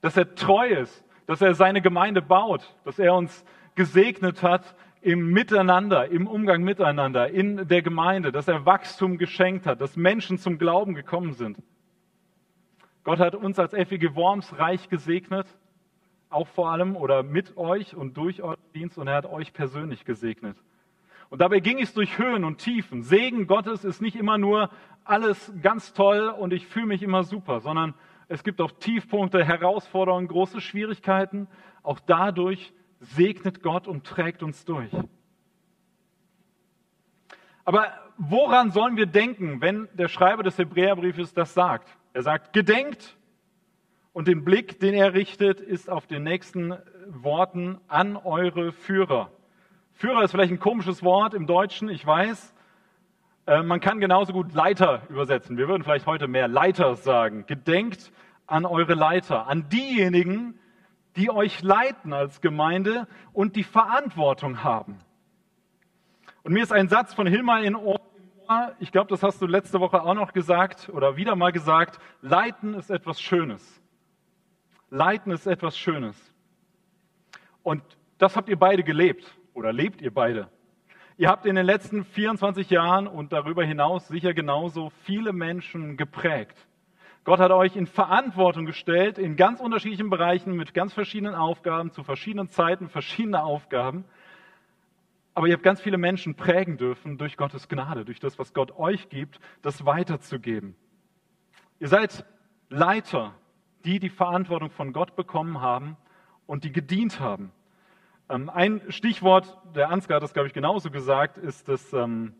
Dass 0.00 0.16
er 0.16 0.34
treu 0.34 0.68
ist, 0.68 1.04
dass 1.26 1.40
er 1.40 1.54
seine 1.54 1.80
Gemeinde 1.80 2.22
baut, 2.22 2.74
dass 2.84 2.98
er 2.98 3.14
uns 3.14 3.44
gesegnet 3.74 4.42
hat 4.42 4.76
im 5.00 5.32
Miteinander, 5.32 6.08
im 6.08 6.26
Umgang 6.26 6.62
miteinander, 6.62 7.30
in 7.30 7.68
der 7.68 7.82
Gemeinde, 7.82 8.32
dass 8.32 8.48
er 8.48 8.64
Wachstum 8.64 9.18
geschenkt 9.18 9.66
hat, 9.66 9.80
dass 9.80 9.96
Menschen 9.96 10.38
zum 10.38 10.58
Glauben 10.58 10.94
gekommen 10.94 11.32
sind. 11.32 11.58
Gott 13.02 13.18
hat 13.18 13.34
uns 13.34 13.58
als 13.58 13.72
FEG 13.72 14.14
Worms 14.14 14.58
reich 14.58 14.88
gesegnet, 14.88 15.46
auch 16.30 16.48
vor 16.48 16.70
allem 16.70 16.96
oder 16.96 17.22
mit 17.22 17.56
euch 17.56 17.94
und 17.94 18.16
durch 18.16 18.42
euren 18.42 18.56
Dienst 18.74 18.96
und 18.96 19.08
er 19.08 19.16
hat 19.16 19.26
euch 19.26 19.52
persönlich 19.52 20.04
gesegnet. 20.04 20.56
Und 21.30 21.40
dabei 21.40 21.60
ging 21.60 21.80
es 21.80 21.94
durch 21.94 22.18
Höhen 22.18 22.44
und 22.44 22.58
Tiefen. 22.58 23.02
Segen 23.02 23.46
Gottes 23.46 23.84
ist 23.84 24.00
nicht 24.00 24.16
immer 24.16 24.38
nur 24.38 24.70
alles 25.04 25.52
ganz 25.62 25.92
toll 25.92 26.28
und 26.28 26.52
ich 26.52 26.66
fühle 26.66 26.86
mich 26.86 27.02
immer 27.02 27.24
super, 27.24 27.60
sondern 27.60 27.94
es 28.28 28.42
gibt 28.42 28.60
auch 28.60 28.70
Tiefpunkte, 28.72 29.44
Herausforderungen, 29.44 30.28
große 30.28 30.60
Schwierigkeiten. 30.60 31.46
Auch 31.82 32.00
dadurch 32.00 32.72
segnet 33.00 33.62
Gott 33.62 33.86
und 33.86 34.04
trägt 34.04 34.42
uns 34.42 34.64
durch. 34.64 34.90
Aber 37.64 37.92
woran 38.16 38.70
sollen 38.70 38.96
wir 38.96 39.06
denken, 39.06 39.60
wenn 39.60 39.88
der 39.94 40.08
Schreiber 40.08 40.42
des 40.42 40.58
Hebräerbriefes 40.58 41.34
das 41.34 41.54
sagt? 41.54 41.96
Er 42.12 42.22
sagt, 42.22 42.52
gedenkt 42.52 43.16
und 44.12 44.28
den 44.28 44.44
Blick, 44.44 44.78
den 44.80 44.94
er 44.94 45.14
richtet, 45.14 45.60
ist 45.60 45.90
auf 45.90 46.06
den 46.06 46.22
nächsten 46.22 46.74
Worten 47.08 47.78
an 47.88 48.16
eure 48.16 48.72
Führer. 48.72 49.30
Führer 49.94 50.24
ist 50.24 50.32
vielleicht 50.32 50.52
ein 50.52 50.58
komisches 50.58 51.04
Wort 51.04 51.34
im 51.34 51.46
Deutschen, 51.46 51.88
ich 51.88 52.04
weiß. 52.04 52.52
Äh, 53.46 53.62
man 53.62 53.80
kann 53.80 54.00
genauso 54.00 54.32
gut 54.32 54.52
Leiter 54.52 55.02
übersetzen. 55.08 55.56
Wir 55.56 55.68
würden 55.68 55.84
vielleicht 55.84 56.06
heute 56.06 56.26
mehr 56.26 56.48
Leiter 56.48 56.96
sagen. 56.96 57.46
Gedenkt 57.46 58.12
an 58.46 58.66
eure 58.66 58.94
Leiter, 58.94 59.46
an 59.46 59.68
diejenigen, 59.68 60.58
die 61.14 61.30
euch 61.30 61.62
leiten 61.62 62.12
als 62.12 62.40
Gemeinde 62.40 63.06
und 63.32 63.54
die 63.54 63.62
Verantwortung 63.62 64.64
haben. 64.64 64.98
Und 66.42 66.52
mir 66.52 66.64
ist 66.64 66.72
ein 66.72 66.88
Satz 66.88 67.14
von 67.14 67.28
Hilmar 67.28 67.62
in 67.62 67.76
Ohr, 67.76 68.00
ich 68.80 68.90
glaube, 68.90 69.08
das 69.08 69.22
hast 69.22 69.40
du 69.40 69.46
letzte 69.46 69.80
Woche 69.80 70.02
auch 70.02 70.14
noch 70.14 70.32
gesagt 70.32 70.90
oder 70.92 71.16
wieder 71.16 71.36
mal 71.36 71.52
gesagt, 71.52 72.00
Leiten 72.20 72.74
ist 72.74 72.90
etwas 72.90 73.20
Schönes. 73.20 73.80
Leiten 74.90 75.30
ist 75.30 75.46
etwas 75.46 75.78
Schönes. 75.78 76.16
Und 77.62 77.82
das 78.18 78.36
habt 78.36 78.48
ihr 78.48 78.58
beide 78.58 78.82
gelebt 78.82 79.38
oder 79.54 79.72
lebt 79.72 80.02
ihr 80.02 80.12
beide? 80.12 80.48
Ihr 81.16 81.28
habt 81.28 81.46
in 81.46 81.54
den 81.54 81.64
letzten 81.64 82.04
24 82.04 82.70
Jahren 82.70 83.06
und 83.06 83.32
darüber 83.32 83.64
hinaus 83.64 84.08
sicher 84.08 84.34
genauso 84.34 84.90
viele 85.04 85.32
Menschen 85.32 85.96
geprägt. 85.96 86.56
Gott 87.22 87.38
hat 87.38 87.52
euch 87.52 87.76
in 87.76 87.86
Verantwortung 87.86 88.66
gestellt 88.66 89.16
in 89.16 89.36
ganz 89.36 89.60
unterschiedlichen 89.60 90.10
Bereichen 90.10 90.54
mit 90.56 90.74
ganz 90.74 90.92
verschiedenen 90.92 91.34
Aufgaben, 91.34 91.92
zu 91.92 92.02
verschiedenen 92.02 92.50
Zeiten 92.50 92.88
verschiedene 92.88 93.42
Aufgaben. 93.42 94.04
Aber 95.32 95.46
ihr 95.46 95.54
habt 95.54 95.62
ganz 95.62 95.80
viele 95.80 95.98
Menschen 95.98 96.34
prägen 96.34 96.76
dürfen 96.76 97.16
durch 97.16 97.36
Gottes 97.36 97.68
Gnade, 97.68 98.04
durch 98.04 98.20
das, 98.20 98.38
was 98.38 98.52
Gott 98.52 98.76
euch 98.76 99.08
gibt, 99.08 99.40
das 99.62 99.86
weiterzugeben. 99.86 100.76
Ihr 101.80 101.88
seid 101.88 102.26
Leiter, 102.68 103.34
die 103.84 104.00
die 104.00 104.10
Verantwortung 104.10 104.70
von 104.70 104.92
Gott 104.92 105.16
bekommen 105.16 105.60
haben 105.60 105.96
und 106.46 106.64
die 106.64 106.72
gedient 106.72 107.20
haben. 107.20 107.52
Ähm, 108.30 108.48
ein 108.48 108.80
Stichwort, 108.88 109.58
der 109.74 109.90
Ansgar 109.90 110.16
hat 110.16 110.22
das, 110.22 110.32
glaube 110.32 110.48
ich, 110.48 110.54
genauso 110.54 110.90
gesagt, 110.90 111.36
ist 111.36 111.68
das, 111.68 111.92
ähm, 111.92 112.34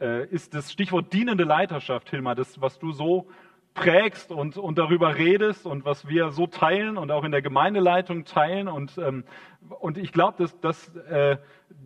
äh, 0.00 0.26
ist 0.28 0.54
das 0.54 0.72
Stichwort 0.72 1.12
dienende 1.12 1.44
Leiterschaft, 1.44 2.08
Hilmar, 2.08 2.34
das, 2.34 2.60
was 2.60 2.78
du 2.78 2.92
so 2.92 3.28
prägst 3.74 4.30
und, 4.30 4.56
und 4.56 4.78
darüber 4.78 5.16
redest 5.16 5.66
und 5.66 5.84
was 5.84 6.06
wir 6.08 6.30
so 6.30 6.46
teilen 6.46 6.96
und 6.96 7.10
auch 7.10 7.24
in 7.24 7.30
der 7.30 7.42
Gemeindeleitung 7.42 8.24
teilen. 8.24 8.68
Und, 8.68 8.96
ähm, 8.98 9.24
und 9.80 9.98
ich 9.98 10.12
glaube, 10.12 10.36
das, 10.38 10.58
das, 10.60 10.94
äh, 10.96 11.36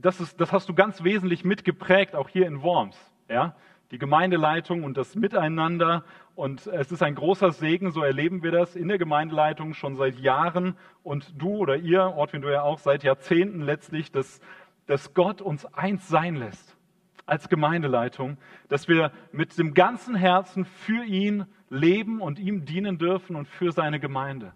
das, 0.01 0.37
das 0.37 0.53
hast 0.53 0.69
du 0.69 0.75
ganz 0.75 1.03
wesentlich 1.03 1.45
mitgeprägt, 1.45 2.15
auch 2.15 2.29
hier 2.29 2.47
in 2.47 2.63
Worms. 2.63 2.97
Ja? 3.29 3.57
Die 3.91 3.99
Gemeindeleitung 3.99 4.85
und 4.85 4.97
das 4.97 5.15
Miteinander 5.15 6.05
und 6.37 6.67
es 6.67 6.93
ist 6.93 7.03
ein 7.03 7.15
großer 7.15 7.51
Segen, 7.51 7.91
so 7.91 8.03
erleben 8.03 8.43
wir 8.43 8.51
das 8.51 8.77
in 8.77 8.89
der 8.89 8.99
Gemeindeleitung 8.99 9.73
schon 9.73 9.97
seit 9.97 10.21
Jahren 10.21 10.77
und 11.03 11.33
du 11.41 11.57
oder 11.57 11.77
ihr, 11.77 12.03
Ortwin, 12.03 12.43
du 12.43 12.53
ja 12.53 12.61
auch, 12.61 12.79
seit 12.79 13.03
Jahrzehnten 13.03 13.63
letztlich, 13.63 14.13
dass, 14.13 14.41
dass 14.87 15.15
Gott 15.15 15.41
uns 15.41 15.65
eins 15.75 16.09
sein 16.09 16.37
lässt 16.37 16.77
als 17.25 17.49
Gemeindeleitung, 17.49 18.37
dass 18.69 18.87
wir 18.87 19.13
mit 19.33 19.57
dem 19.59 19.73
ganzen 19.73 20.15
Herzen 20.15 20.67
für 20.67 21.05
ihn 21.05 21.47
leben 21.71 22.21
und 22.21 22.39
ihm 22.39 22.67
dienen 22.67 22.99
dürfen 22.99 23.35
und 23.35 23.49
für 23.49 23.73
seine 23.73 23.99
Gemeinde. 23.99 24.53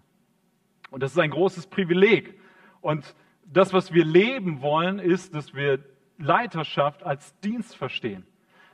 Und 0.91 1.01
das 1.01 1.13
ist 1.13 1.19
ein 1.19 1.31
großes 1.31 1.65
Privileg. 1.65 2.39
Und 2.81 3.15
das, 3.43 3.73
was 3.73 3.91
wir 3.91 4.05
leben 4.05 4.61
wollen, 4.61 4.99
ist, 4.99 5.33
dass 5.33 5.55
wir 5.55 5.79
Leiterschaft 6.19 7.01
als 7.01 7.37
Dienst 7.39 7.75
verstehen 7.75 8.23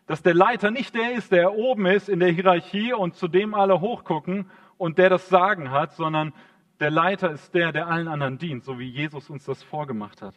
dass 0.08 0.24
der 0.24 0.34
Leiter 0.34 0.72
nicht 0.72 0.96
der 0.96 1.14
ist, 1.14 1.32
der 1.32 1.54
oben 1.54 1.86
ist 1.86 2.10
in 2.10 2.20
der 2.20 2.32
Hierarchie 2.32 2.94
und 2.94 3.16
zu 3.16 3.28
dem 3.28 3.54
alle 3.54 3.82
hochgucken 3.82 4.50
und 4.78 4.98
der 4.98 5.10
das 5.10 5.30
Sagen 5.30 5.70
hat, 5.70 5.94
sondern 5.94 6.34
der 6.80 6.92
Leiter 6.92 7.32
ist 7.32 7.54
der, 7.54 7.72
der 7.74 7.88
allen 7.88 8.08
anderen 8.08 8.38
dient, 8.38 8.64
so 8.64 8.80
wie 8.80 8.90
Jesus 8.90 9.30
uns 9.30 9.44
das 9.46 9.62
vorgemacht 9.64 10.22
hat. 10.22 10.34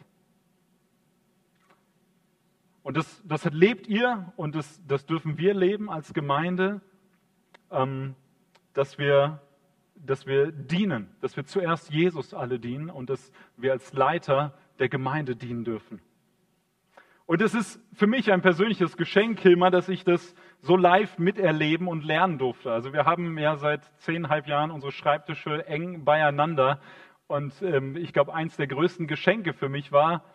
Und 2.83 2.97
das, 2.97 3.21
das 3.25 3.45
lebt 3.45 3.87
ihr 3.87 4.33
und 4.35 4.55
das, 4.55 4.81
das 4.87 5.05
dürfen 5.05 5.37
wir 5.37 5.53
leben 5.53 5.89
als 5.89 6.13
Gemeinde, 6.13 6.81
ähm, 7.69 8.15
dass, 8.73 8.97
wir, 8.97 9.39
dass 9.95 10.25
wir 10.25 10.51
dienen, 10.51 11.07
dass 11.21 11.37
wir 11.37 11.45
zuerst 11.45 11.91
Jesus 11.91 12.33
alle 12.33 12.59
dienen 12.59 12.89
und 12.89 13.09
dass 13.09 13.31
wir 13.55 13.71
als 13.71 13.93
Leiter 13.93 14.53
der 14.79 14.89
Gemeinde 14.89 15.35
dienen 15.35 15.63
dürfen. 15.63 16.01
Und 17.31 17.41
es 17.41 17.53
ist 17.53 17.79
für 17.93 18.07
mich 18.07 18.29
ein 18.33 18.41
persönliches 18.41 18.97
Geschenk, 18.97 19.39
Hilmar, 19.39 19.71
dass 19.71 19.87
ich 19.87 20.03
das 20.03 20.35
so 20.59 20.75
live 20.75 21.17
miterleben 21.17 21.87
und 21.87 22.03
lernen 22.03 22.37
durfte. 22.37 22.73
Also 22.73 22.91
wir 22.91 23.05
haben 23.05 23.37
ja 23.37 23.55
seit 23.55 23.89
zehnhalb 23.99 24.47
Jahren 24.47 24.69
unsere 24.69 24.91
Schreibtische 24.91 25.65
eng 25.65 26.03
beieinander. 26.03 26.81
Und 27.27 27.53
ähm, 27.61 27.95
ich 27.95 28.11
glaube, 28.11 28.33
eins 28.33 28.57
der 28.57 28.67
größten 28.67 29.07
Geschenke 29.07 29.53
für 29.53 29.69
mich 29.69 29.93
war, 29.93 30.25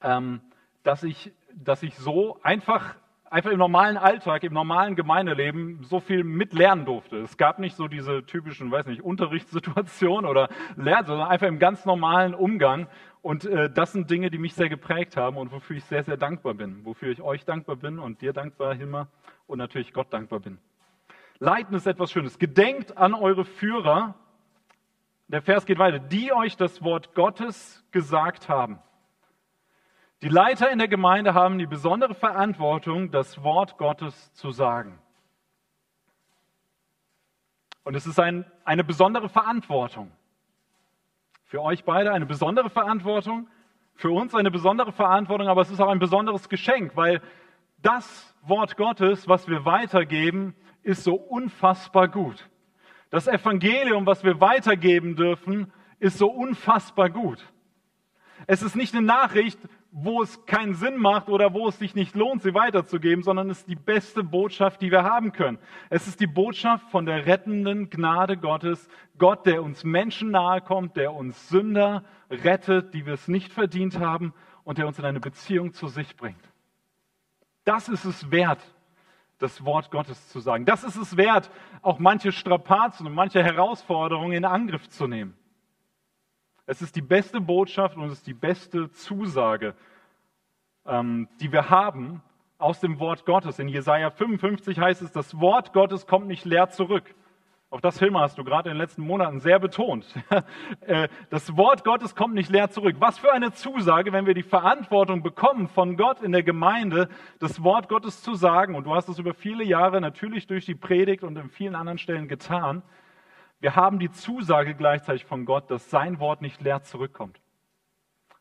ähm, 0.00 0.42
dass, 0.84 1.02
ich, 1.02 1.32
dass 1.52 1.82
ich 1.82 1.96
so 1.96 2.38
einfach 2.40 2.94
einfach 3.30 3.50
im 3.50 3.58
normalen 3.58 3.96
Alltag, 3.96 4.44
im 4.44 4.52
normalen 4.52 4.96
Gemeindeleben 4.96 5.82
so 5.82 6.00
viel 6.00 6.24
mitlernen 6.24 6.84
durfte. 6.84 7.18
Es 7.18 7.36
gab 7.36 7.58
nicht 7.58 7.76
so 7.76 7.88
diese 7.88 8.24
typischen, 8.24 8.70
weiß 8.70 8.86
nicht, 8.86 9.02
Unterrichtssituationen 9.02 10.28
oder 10.28 10.48
Lernen, 10.76 11.06
sondern 11.06 11.28
einfach 11.28 11.46
im 11.46 11.58
ganz 11.58 11.84
normalen 11.84 12.34
Umgang. 12.34 12.86
Und 13.22 13.44
äh, 13.44 13.70
das 13.70 13.92
sind 13.92 14.10
Dinge, 14.10 14.30
die 14.30 14.38
mich 14.38 14.54
sehr 14.54 14.68
geprägt 14.68 15.16
haben 15.16 15.36
und 15.36 15.52
wofür 15.52 15.76
ich 15.76 15.84
sehr, 15.84 16.04
sehr 16.04 16.16
dankbar 16.16 16.54
bin. 16.54 16.84
Wofür 16.84 17.10
ich 17.10 17.20
euch 17.20 17.44
dankbar 17.44 17.76
bin 17.76 17.98
und 17.98 18.20
dir 18.20 18.32
dankbar, 18.32 18.74
Hilmar, 18.74 19.08
und 19.46 19.58
natürlich 19.58 19.92
Gott 19.92 20.12
dankbar 20.12 20.40
bin. 20.40 20.58
Leiten 21.38 21.74
ist 21.74 21.86
etwas 21.86 22.10
Schönes. 22.10 22.38
Gedenkt 22.38 22.96
an 22.96 23.14
eure 23.14 23.44
Führer. 23.44 24.14
Der 25.28 25.42
Vers 25.42 25.66
geht 25.66 25.78
weiter. 25.78 25.98
Die 25.98 26.32
euch 26.32 26.56
das 26.56 26.82
Wort 26.82 27.14
Gottes 27.14 27.84
gesagt 27.90 28.48
haben. 28.48 28.78
Die 30.22 30.28
Leiter 30.28 30.70
in 30.70 30.78
der 30.78 30.88
Gemeinde 30.88 31.34
haben 31.34 31.58
die 31.58 31.66
besondere 31.66 32.14
Verantwortung, 32.14 33.10
das 33.10 33.42
Wort 33.42 33.76
Gottes 33.76 34.32
zu 34.32 34.50
sagen. 34.50 34.98
Und 37.84 37.94
es 37.94 38.06
ist 38.06 38.18
ein, 38.18 38.50
eine 38.64 38.82
besondere 38.82 39.28
Verantwortung. 39.28 40.10
Für 41.44 41.62
euch 41.62 41.84
beide 41.84 42.12
eine 42.12 42.26
besondere 42.26 42.70
Verantwortung, 42.70 43.46
für 43.94 44.10
uns 44.10 44.34
eine 44.34 44.50
besondere 44.50 44.90
Verantwortung, 44.90 45.48
aber 45.48 45.60
es 45.60 45.70
ist 45.70 45.80
auch 45.80 45.90
ein 45.90 45.98
besonderes 45.98 46.48
Geschenk, 46.48 46.96
weil 46.96 47.20
das 47.82 48.34
Wort 48.42 48.76
Gottes, 48.76 49.28
was 49.28 49.46
wir 49.48 49.64
weitergeben, 49.64 50.56
ist 50.82 51.04
so 51.04 51.14
unfassbar 51.14 52.08
gut. 52.08 52.48
Das 53.10 53.28
Evangelium, 53.28 54.06
was 54.06 54.24
wir 54.24 54.40
weitergeben 54.40 55.14
dürfen, 55.14 55.72
ist 55.98 56.18
so 56.18 56.28
unfassbar 56.28 57.10
gut. 57.10 57.44
Es 58.46 58.62
ist 58.62 58.76
nicht 58.76 58.94
eine 58.94 59.06
Nachricht, 59.06 59.58
wo 59.90 60.22
es 60.22 60.44
keinen 60.44 60.74
Sinn 60.74 60.98
macht 60.98 61.28
oder 61.28 61.54
wo 61.54 61.68
es 61.68 61.78
sich 61.78 61.94
nicht 61.94 62.14
lohnt, 62.14 62.42
sie 62.42 62.52
weiterzugeben, 62.52 63.22
sondern 63.22 63.48
es 63.48 63.60
ist 63.60 63.68
die 63.68 63.76
beste 63.76 64.22
Botschaft, 64.22 64.82
die 64.82 64.90
wir 64.90 65.04
haben 65.04 65.32
können. 65.32 65.58
Es 65.88 66.06
ist 66.06 66.20
die 66.20 66.26
Botschaft 66.26 66.90
von 66.90 67.06
der 67.06 67.24
rettenden 67.24 67.88
Gnade 67.88 68.36
Gottes, 68.36 68.88
Gott, 69.18 69.46
der 69.46 69.62
uns 69.62 69.84
Menschen 69.84 70.30
nahe 70.30 70.60
kommt, 70.60 70.96
der 70.96 71.14
uns 71.14 71.48
Sünder 71.48 72.04
rettet, 72.30 72.92
die 72.92 73.06
wir 73.06 73.14
es 73.14 73.26
nicht 73.26 73.52
verdient 73.52 73.98
haben 73.98 74.34
und 74.64 74.78
der 74.78 74.86
uns 74.86 74.98
in 74.98 75.06
eine 75.06 75.20
Beziehung 75.20 75.72
zu 75.72 75.88
sich 75.88 76.16
bringt. 76.16 76.42
Das 77.64 77.88
ist 77.88 78.04
es 78.04 78.30
wert, 78.30 78.60
das 79.38 79.64
Wort 79.64 79.90
Gottes 79.90 80.28
zu 80.28 80.40
sagen. 80.40 80.66
Das 80.66 80.84
ist 80.84 80.96
es 80.96 81.16
wert, 81.16 81.50
auch 81.82 81.98
manche 81.98 82.32
Strapazen 82.32 83.06
und 83.06 83.14
manche 83.14 83.42
Herausforderungen 83.42 84.32
in 84.32 84.44
Angriff 84.44 84.88
zu 84.88 85.06
nehmen. 85.06 85.36
Es 86.68 86.82
ist 86.82 86.96
die 86.96 87.02
beste 87.02 87.40
Botschaft 87.40 87.96
und 87.96 88.06
es 88.06 88.14
ist 88.14 88.26
die 88.26 88.34
beste 88.34 88.90
Zusage, 88.90 89.74
ähm, 90.84 91.28
die 91.40 91.52
wir 91.52 91.70
haben 91.70 92.22
aus 92.58 92.80
dem 92.80 92.98
Wort 92.98 93.24
Gottes. 93.24 93.60
In 93.60 93.68
Jesaja 93.68 94.10
55 94.10 94.80
heißt 94.80 95.00
es, 95.02 95.12
das 95.12 95.38
Wort 95.38 95.72
Gottes 95.72 96.08
kommt 96.08 96.26
nicht 96.26 96.44
leer 96.44 96.68
zurück. 96.68 97.14
Auch 97.70 97.80
das, 97.80 98.00
Hilmar, 98.00 98.22
hast 98.22 98.38
du 98.38 98.42
gerade 98.42 98.68
in 98.68 98.74
den 98.74 98.80
letzten 98.80 99.02
Monaten 99.02 99.38
sehr 99.38 99.60
betont. 99.60 100.06
Äh, 100.80 101.08
das 101.30 101.56
Wort 101.56 101.84
Gottes 101.84 102.14
kommt 102.14 102.34
nicht 102.34 102.50
leer 102.50 102.70
zurück. 102.70 102.96
Was 103.00 103.18
für 103.18 103.32
eine 103.32 103.52
Zusage, 103.52 104.12
wenn 104.12 104.26
wir 104.26 104.34
die 104.34 104.42
Verantwortung 104.42 105.22
bekommen, 105.22 105.68
von 105.68 105.96
Gott 105.96 106.22
in 106.22 106.30
der 106.30 106.44
Gemeinde 106.44 107.08
das 107.40 107.62
Wort 107.62 107.88
Gottes 107.88 108.22
zu 108.22 108.34
sagen. 108.34 108.74
Und 108.74 108.84
du 108.84 108.94
hast 108.94 109.08
es 109.08 109.18
über 109.18 109.34
viele 109.34 109.64
Jahre 109.64 110.00
natürlich 110.00 110.46
durch 110.46 110.64
die 110.64 110.76
Predigt 110.76 111.24
und 111.24 111.36
in 111.36 111.50
vielen 111.50 111.74
anderen 111.74 111.98
Stellen 111.98 112.28
getan. 112.28 112.82
Wir 113.60 113.74
haben 113.74 113.98
die 113.98 114.10
Zusage 114.10 114.74
gleichzeitig 114.74 115.24
von 115.24 115.44
Gott, 115.44 115.70
dass 115.70 115.90
sein 115.90 116.20
Wort 116.20 116.42
nicht 116.42 116.60
leer 116.60 116.82
zurückkommt. 116.82 117.40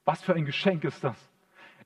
Was 0.03 0.21
für 0.21 0.33
ein 0.33 0.45
Geschenk 0.45 0.83
ist 0.83 1.03
das? 1.03 1.17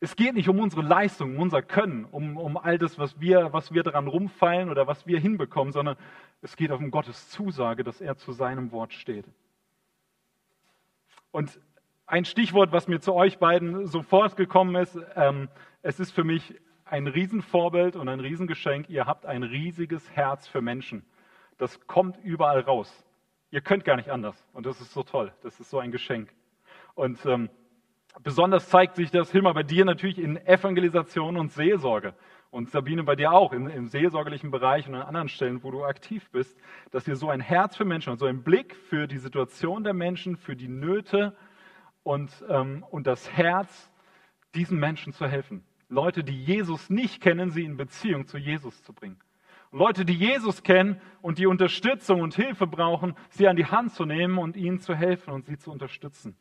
Es 0.01 0.15
geht 0.15 0.33
nicht 0.33 0.47
um 0.47 0.59
unsere 0.59 0.81
Leistung, 0.81 1.35
um 1.35 1.41
unser 1.41 1.61
Können, 1.61 2.05
um, 2.05 2.37
um 2.37 2.57
all 2.57 2.77
das, 2.77 2.97
was 2.97 3.19
wir, 3.19 3.51
was 3.51 3.73
wir 3.73 3.83
daran 3.83 4.07
rumfallen 4.07 4.69
oder 4.69 4.87
was 4.87 5.05
wir 5.05 5.19
hinbekommen, 5.19 5.73
sondern 5.73 5.97
es 6.41 6.55
geht 6.55 6.71
um 6.71 6.89
Gottes 6.89 7.29
Zusage, 7.29 7.83
dass 7.83 7.99
er 7.99 8.15
zu 8.15 8.31
seinem 8.31 8.71
Wort 8.71 8.93
steht. 8.93 9.25
Und 11.31 11.59
ein 12.07 12.25
Stichwort, 12.25 12.71
was 12.71 12.87
mir 12.87 13.01
zu 13.01 13.13
euch 13.13 13.37
beiden 13.39 13.85
sofort 13.87 14.35
gekommen 14.37 14.75
ist, 14.75 14.97
ähm, 15.15 15.49
es 15.81 15.99
ist 15.99 16.11
für 16.11 16.23
mich 16.23 16.55
ein 16.85 17.05
Riesenvorbild 17.05 17.95
und 17.95 18.09
ein 18.09 18.19
Riesengeschenk. 18.19 18.89
Ihr 18.89 19.05
habt 19.05 19.25
ein 19.25 19.43
riesiges 19.43 20.09
Herz 20.11 20.47
für 20.47 20.61
Menschen. 20.61 21.05
Das 21.57 21.85
kommt 21.87 22.17
überall 22.23 22.61
raus. 22.61 23.05
Ihr 23.51 23.61
könnt 23.61 23.83
gar 23.83 23.95
nicht 23.95 24.09
anders. 24.09 24.35
Und 24.53 24.65
das 24.65 24.79
ist 24.79 24.93
so 24.93 25.03
toll. 25.03 25.33
Das 25.41 25.59
ist 25.59 25.69
so 25.69 25.79
ein 25.79 25.91
Geschenk. 25.91 26.29
Und 26.93 27.25
ähm, 27.25 27.49
besonders 28.21 28.69
zeigt 28.69 28.95
sich 28.95 29.11
das, 29.11 29.31
Hilmar, 29.31 29.53
bei 29.53 29.63
dir 29.63 29.85
natürlich 29.85 30.19
in 30.19 30.37
Evangelisation 30.37 31.37
und 31.37 31.51
Seelsorge. 31.51 32.13
Und 32.51 32.71
Sabine, 32.71 33.03
bei 33.03 33.15
dir 33.15 33.31
auch 33.31 33.53
in, 33.53 33.67
im 33.67 33.87
seelsorgerlichen 33.87 34.49
Bereich 34.49 34.87
und 34.87 34.95
an 34.95 35.03
anderen 35.03 35.29
Stellen, 35.29 35.63
wo 35.63 35.69
du 35.69 35.83
aktiv 35.83 36.29
bist, 36.31 36.57
dass 36.91 37.07
ihr 37.07 37.15
so 37.15 37.29
ein 37.29 37.41
Herz 37.41 37.75
für 37.75 37.85
Menschen 37.85 38.11
und 38.11 38.17
so 38.17 38.25
einen 38.25 38.43
Blick 38.43 38.75
für 38.75 39.07
die 39.07 39.19
Situation 39.19 39.83
der 39.83 39.93
Menschen, 39.93 40.35
für 40.35 40.55
die 40.55 40.67
Nöte 40.67 41.35
und, 42.03 42.31
ähm, 42.49 42.83
und 42.89 43.05
das 43.05 43.31
Herz, 43.31 43.91
diesen 44.55 44.79
Menschen 44.79 45.13
zu 45.13 45.27
helfen. 45.27 45.63
Leute, 45.89 46.23
die 46.23 46.43
Jesus 46.43 46.89
nicht 46.89 47.21
kennen, 47.21 47.51
sie 47.51 47.63
in 47.63 47.77
Beziehung 47.77 48.25
zu 48.25 48.37
Jesus 48.37 48.81
zu 48.83 48.93
bringen. 48.93 49.19
Leute, 49.71 50.03
die 50.03 50.15
Jesus 50.15 50.63
kennen 50.63 50.99
und 51.21 51.37
die 51.37 51.45
Unterstützung 51.45 52.21
und 52.21 52.33
Hilfe 52.33 52.65
brauchen, 52.65 53.15
sie 53.29 53.47
an 53.47 53.55
die 53.55 53.65
Hand 53.65 53.93
zu 53.93 54.05
nehmen 54.05 54.39
und 54.39 54.57
ihnen 54.57 54.79
zu 54.79 54.95
helfen 54.95 55.31
und 55.31 55.45
sie 55.45 55.57
zu 55.57 55.71
unterstützen. 55.71 56.35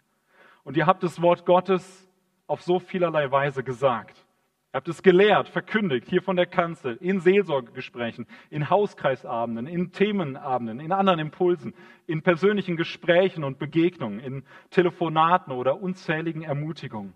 Und 0.64 0.76
ihr 0.76 0.86
habt 0.86 1.02
das 1.02 1.20
Wort 1.20 1.44
Gottes 1.44 2.08
auf 2.46 2.62
so 2.62 2.78
vielerlei 2.78 3.30
Weise 3.30 3.62
gesagt. 3.62 4.24
Ihr 4.72 4.76
habt 4.76 4.88
es 4.88 5.02
gelehrt, 5.02 5.48
verkündigt, 5.48 6.08
hier 6.08 6.22
von 6.22 6.36
der 6.36 6.46
Kanzel, 6.46 6.96
in 7.00 7.20
Seelsorgegesprächen, 7.20 8.26
in 8.50 8.70
Hauskreisabenden, 8.70 9.66
in 9.66 9.92
Themenabenden, 9.92 10.80
in 10.80 10.92
anderen 10.92 11.18
Impulsen, 11.18 11.74
in 12.06 12.22
persönlichen 12.22 12.76
Gesprächen 12.76 13.44
und 13.44 13.58
Begegnungen, 13.58 14.20
in 14.20 14.44
Telefonaten 14.70 15.52
oder 15.52 15.80
unzähligen 15.80 16.42
Ermutigungen. 16.42 17.14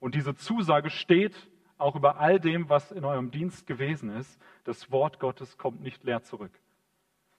Und 0.00 0.14
diese 0.14 0.34
Zusage 0.34 0.90
steht 0.90 1.48
auch 1.82 1.96
über 1.96 2.18
all 2.18 2.40
dem, 2.40 2.68
was 2.68 2.92
in 2.92 3.04
eurem 3.04 3.30
Dienst 3.30 3.66
gewesen 3.66 4.10
ist, 4.10 4.40
das 4.64 4.90
Wort 4.90 5.18
Gottes 5.18 5.58
kommt 5.58 5.82
nicht 5.82 6.04
leer 6.04 6.22
zurück. 6.22 6.52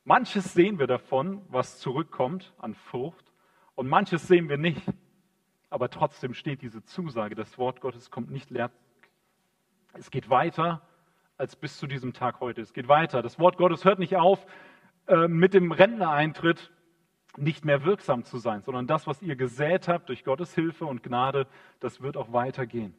Manches 0.04 0.54
sehen 0.54 0.80
wir 0.80 0.88
davon, 0.88 1.42
was 1.48 1.80
zurückkommt 1.80 2.54
an 2.58 2.76
Frucht, 2.76 3.32
und 3.76 3.88
manches 3.88 4.28
sehen 4.28 4.50
wir 4.50 4.58
nicht. 4.58 4.84
Aber 5.70 5.90
trotzdem 5.90 6.34
steht 6.34 6.62
diese 6.62 6.84
Zusage, 6.84 7.34
das 7.34 7.58
Wort 7.58 7.82
Gottes 7.82 8.12
kommt 8.12 8.30
nicht 8.30 8.52
leer. 8.52 8.70
Es 9.94 10.12
geht 10.12 10.30
weiter 10.30 10.82
als 11.38 11.56
bis 11.56 11.78
zu 11.78 11.88
diesem 11.88 12.14
Tag 12.14 12.40
heute. 12.40 12.62
Es 12.62 12.74
geht 12.74 12.88
weiter. 12.88 13.24
Das 13.24 13.40
Wort 13.40 13.58
Gottes 13.58 13.84
hört 13.84 13.98
nicht 13.98 14.16
auf, 14.16 14.46
äh, 15.08 15.28
mit 15.28 15.54
dem 15.56 15.72
Rentnereintritt 15.72 16.72
nicht 17.38 17.66
mehr 17.66 17.84
wirksam 17.84 18.24
zu 18.24 18.38
sein, 18.38 18.62
sondern 18.62 18.86
das, 18.86 19.08
was 19.08 19.22
ihr 19.24 19.36
gesät 19.36 19.88
habt 19.88 20.10
durch 20.10 20.24
Gottes 20.24 20.54
Hilfe 20.54 20.86
und 20.86 21.02
Gnade, 21.02 21.48
das 21.80 22.02
wird 22.02 22.18
auch 22.18 22.32
weitergehen. 22.32 22.94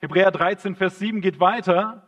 Hebräer 0.00 0.30
13, 0.30 0.76
Vers 0.76 0.98
7 0.98 1.20
geht 1.20 1.40
weiter. 1.40 2.06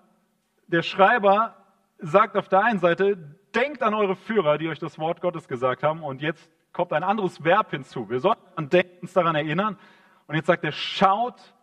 Der 0.67 0.83
Schreiber 0.83 1.57
sagt 1.99 2.39
auf 2.39 2.49
der 2.49 2.65
einen 2.65 2.79
Seite, 2.79 3.19
denkt 3.55 3.83
an 3.83 3.93
eure 3.93 4.17
Führer, 4.17 4.57
die 4.57 4.69
euch 4.69 4.79
das 4.79 4.99
Wort 4.99 5.21
Gottes 5.21 5.47
gesagt 5.47 5.83
haben. 5.83 6.03
Und 6.03 6.23
jetzt 6.23 6.51
kommt 6.73 6.95
ein 6.95 7.03
anderes 7.03 7.45
Verb 7.45 7.71
hinzu. 7.71 8.09
Wir 8.09 8.21
sollten 8.21 8.71
uns 9.03 9.13
daran 9.13 9.35
erinnern. 9.35 9.79
Und 10.27 10.37
jetzt 10.37 10.47
sagt 10.47 10.65
er, 10.65 10.73
schaut 10.73 11.55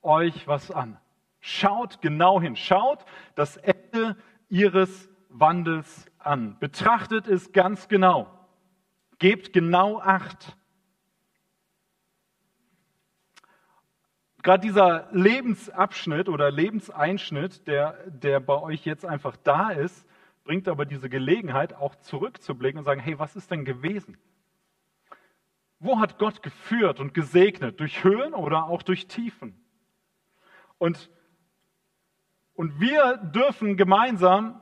euch 0.00 0.46
was 0.46 0.70
an. 0.70 0.96
Schaut 1.40 2.00
genau 2.00 2.40
hin. 2.40 2.54
Schaut 2.54 3.04
das 3.34 3.56
Ende 3.56 4.16
ihres 4.48 5.10
Wandels 5.28 6.06
an. 6.20 6.56
Betrachtet 6.60 7.26
es 7.26 7.50
ganz 7.50 7.88
genau. 7.88 8.28
Gebt 9.18 9.52
genau 9.52 9.98
Acht. 9.98 10.56
Gerade 14.44 14.60
dieser 14.60 15.08
Lebensabschnitt 15.10 16.28
oder 16.28 16.50
Lebenseinschnitt, 16.52 17.66
der, 17.66 17.98
der 18.06 18.38
bei 18.38 18.60
euch 18.60 18.84
jetzt 18.84 19.04
einfach 19.04 19.36
da 19.38 19.70
ist, 19.70 20.06
bringt 20.44 20.68
aber 20.68 20.84
diese 20.84 21.08
Gelegenheit, 21.08 21.74
auch 21.74 21.96
zurückzublicken 21.96 22.78
und 22.78 22.84
sagen, 22.84 23.00
hey, 23.00 23.18
was 23.18 23.34
ist 23.34 23.50
denn 23.50 23.64
gewesen? 23.64 24.18
Wo 25.80 25.98
hat 25.98 26.18
Gott 26.18 26.42
geführt 26.42 27.00
und 27.00 27.14
gesegnet? 27.14 27.80
Durch 27.80 28.04
Höhen 28.04 28.34
oder 28.34 28.66
auch 28.66 28.82
durch 28.82 29.06
Tiefen? 29.08 29.58
Und, 30.78 31.10
und 32.54 32.78
wir 32.78 33.16
dürfen 33.16 33.76
gemeinsam 33.76 34.60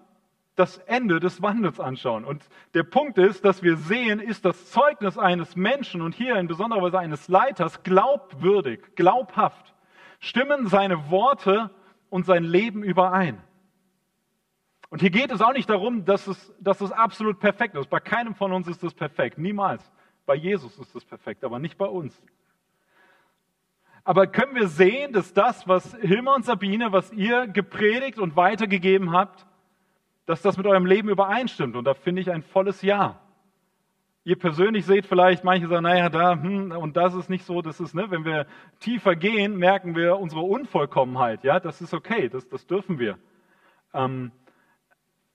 das 0.54 0.78
Ende 0.78 1.18
des 1.18 1.42
Wandels 1.42 1.80
anschauen. 1.80 2.24
Und 2.24 2.48
der 2.74 2.84
Punkt 2.84 3.18
ist, 3.18 3.44
dass 3.44 3.62
wir 3.62 3.76
sehen, 3.76 4.20
ist 4.20 4.44
das 4.44 4.70
Zeugnis 4.70 5.18
eines 5.18 5.56
Menschen 5.56 6.02
und 6.02 6.14
hier 6.14 6.36
in 6.36 6.46
besonderer 6.46 6.82
Weise 6.82 6.98
eines 6.98 7.26
Leiters 7.28 7.82
glaubwürdig, 7.82 8.94
glaubhaft. 8.94 9.71
Stimmen 10.22 10.68
seine 10.68 11.10
Worte 11.10 11.70
und 12.08 12.26
sein 12.26 12.44
Leben 12.44 12.84
überein. 12.84 13.42
Und 14.88 15.00
hier 15.00 15.10
geht 15.10 15.32
es 15.32 15.42
auch 15.42 15.52
nicht 15.52 15.68
darum, 15.68 16.04
dass 16.04 16.28
es, 16.28 16.54
dass 16.60 16.80
es 16.80 16.92
absolut 16.92 17.40
perfekt 17.40 17.74
ist. 17.74 17.90
Bei 17.90 17.98
keinem 17.98 18.36
von 18.36 18.52
uns 18.52 18.68
ist 18.68 18.84
es 18.84 18.94
perfekt. 18.94 19.36
Niemals. 19.36 19.90
Bei 20.24 20.36
Jesus 20.36 20.78
ist 20.78 20.94
es 20.94 21.04
perfekt, 21.04 21.42
aber 21.42 21.58
nicht 21.58 21.76
bei 21.76 21.86
uns. 21.86 22.22
Aber 24.04 24.28
können 24.28 24.54
wir 24.54 24.68
sehen, 24.68 25.12
dass 25.12 25.34
das, 25.34 25.66
was 25.66 25.92
Hilma 25.96 26.36
und 26.36 26.44
Sabine, 26.44 26.92
was 26.92 27.12
ihr 27.12 27.48
gepredigt 27.48 28.20
und 28.20 28.36
weitergegeben 28.36 29.10
habt, 29.10 29.44
dass 30.26 30.40
das 30.40 30.56
mit 30.56 30.66
eurem 30.66 30.86
Leben 30.86 31.08
übereinstimmt? 31.08 31.74
Und 31.74 31.84
da 31.84 31.94
finde 31.94 32.22
ich 32.22 32.30
ein 32.30 32.42
volles 32.42 32.80
Ja. 32.82 33.18
Ihr 34.24 34.38
persönlich 34.38 34.86
seht 34.86 35.06
vielleicht, 35.06 35.42
manche 35.42 35.66
sagen, 35.66 35.82
naja, 35.82 36.08
da, 36.08 36.32
hm, 36.32 36.70
und 36.70 36.96
das 36.96 37.14
ist 37.14 37.28
nicht 37.28 37.44
so, 37.44 37.60
das 37.60 37.80
ist, 37.80 37.92
ne, 37.92 38.10
wenn 38.10 38.24
wir 38.24 38.46
tiefer 38.78 39.16
gehen, 39.16 39.56
merken 39.56 39.96
wir 39.96 40.18
unsere 40.18 40.42
Unvollkommenheit, 40.42 41.42
ja, 41.42 41.58
das 41.58 41.80
ist 41.80 41.92
okay, 41.92 42.28
das, 42.28 42.48
das 42.48 42.66
dürfen 42.66 43.00
wir. 43.00 43.18
Ähm, 43.92 44.30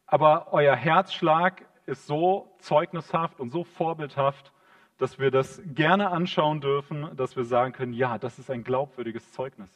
aber 0.06 0.54
euer 0.54 0.76
Herzschlag 0.76 1.66
ist 1.86 2.08
so 2.08 2.56
zeugnishaft 2.60 3.42
und 3.42 3.50
so 3.50 3.66
vorbildhaft, 3.66 4.54
dass 4.98 5.20
wir 5.20 5.32
das 5.32 5.62
gerne 5.66 6.10
anschauen 6.10 6.62
dürfen, 6.62 7.10
dass 7.16 7.36
wir 7.36 7.44
sagen 7.44 7.74
können, 7.74 7.94
ja, 7.94 8.18
das 8.18 8.40
ist 8.40 8.50
ein 8.50 8.64
glaubwürdiges 8.64 9.34
Zeugnis. 9.34 9.70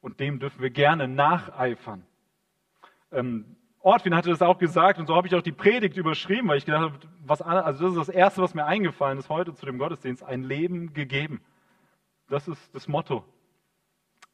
Und 0.00 0.20
dem 0.20 0.38
dürfen 0.38 0.62
wir 0.62 0.70
gerne 0.70 1.08
nacheifern. 1.08 2.06
Ähm, 3.10 3.56
Ortwin 3.84 4.14
hatte 4.14 4.30
das 4.30 4.40
auch 4.40 4.56
gesagt 4.56 4.98
und 4.98 5.06
so 5.06 5.14
habe 5.14 5.28
ich 5.28 5.34
auch 5.34 5.42
die 5.42 5.52
Predigt 5.52 5.98
überschrieben, 5.98 6.48
weil 6.48 6.56
ich 6.56 6.64
gedacht 6.64 6.82
habe, 6.84 6.98
was, 7.26 7.42
also 7.42 7.84
das 7.84 7.92
ist 7.92 8.08
das 8.08 8.08
Erste, 8.08 8.40
was 8.40 8.54
mir 8.54 8.64
eingefallen 8.64 9.18
ist 9.18 9.28
heute 9.28 9.54
zu 9.54 9.66
dem 9.66 9.76
Gottesdienst, 9.76 10.24
ein 10.24 10.42
Leben 10.42 10.94
gegeben. 10.94 11.42
Das 12.30 12.48
ist 12.48 12.74
das 12.74 12.88
Motto. 12.88 13.24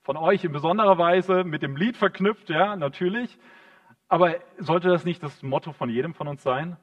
Von 0.03 0.17
euch 0.17 0.45
in 0.45 0.53
besonderer 0.53 0.99
Weise 0.99 1.43
mit 1.43 1.63
dem 1.63 1.75
Lied 1.75 1.97
verknüpft, 1.97 2.49
ja, 2.49 2.77
natürlich. 2.77 3.37
Aber 4.07 4.37
sollte 4.59 4.89
das 4.89 5.05
nicht 5.05 5.21
das 5.21 5.43
Motto 5.43 5.73
von 5.73 5.91
jedem 5.91 6.15
von 6.15 6.29
uns 6.29 6.45
sein? 6.45 6.77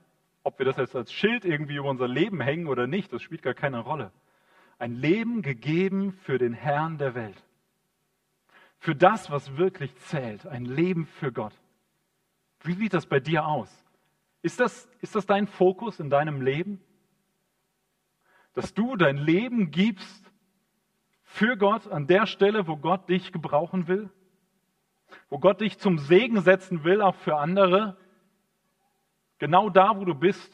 Ob 0.44 0.60
wir 0.60 0.66
das 0.66 0.76
jetzt 0.76 0.96
als 0.96 1.14
Schild 1.14 1.46
irgendwie 1.46 1.78
über 1.78 1.90
unser 1.90 2.10
Leben 2.10 2.42
hängen 2.42 2.68
oder 2.68 2.86
nicht, 2.86 3.14
das 3.14 3.22
spielt 3.22 3.44
gar 3.44 3.54
keine 3.54 3.80
Rolle. 3.80 4.12
Ein 4.78 4.94
Leben 4.94 5.42
gegeben 5.42 6.12
für 6.12 6.38
den 6.38 6.54
Herrn 6.54 6.98
der 6.98 7.16
Welt. 7.16 7.42
Für 8.78 8.94
das, 8.94 9.32
was 9.32 9.56
wirklich 9.56 9.96
zählt. 9.96 10.46
Ein 10.46 10.66
Leben 10.66 11.06
für 11.06 11.32
Gott. 11.32 11.54
Wie 12.64 12.74
sieht 12.74 12.94
das 12.94 13.06
bei 13.06 13.20
dir 13.20 13.46
aus? 13.46 13.72
Ist 14.42 14.60
das, 14.60 14.90
ist 15.02 15.16
das 15.16 15.26
dein 15.26 15.48
Fokus 15.48 16.00
in 16.00 16.10
deinem 16.10 16.42
Leben? 16.42 16.82
Dass 18.54 18.74
du 18.74 18.96
dein 18.96 19.18
Leben 19.18 19.72
gibst 19.72 20.32
für 21.24 21.58
Gott 21.58 21.88
an 21.88 22.08
der 22.08 22.26
Stelle, 22.26 22.68
wo 22.68 22.78
Gott 22.78 23.10
dich 23.10 23.32
gebrauchen 23.32 23.88
will? 23.88 24.10
Wo 25.30 25.40
Gott 25.40 25.62
dich 25.62 25.78
zum 25.78 26.00
Segen 26.00 26.42
setzen 26.42 26.84
will, 26.84 27.02
auch 27.02 27.16
für 27.16 27.38
andere? 27.38 27.98
Genau 29.38 29.70
da, 29.70 29.96
wo 29.98 30.06
du 30.06 30.16
bist? 30.16 30.52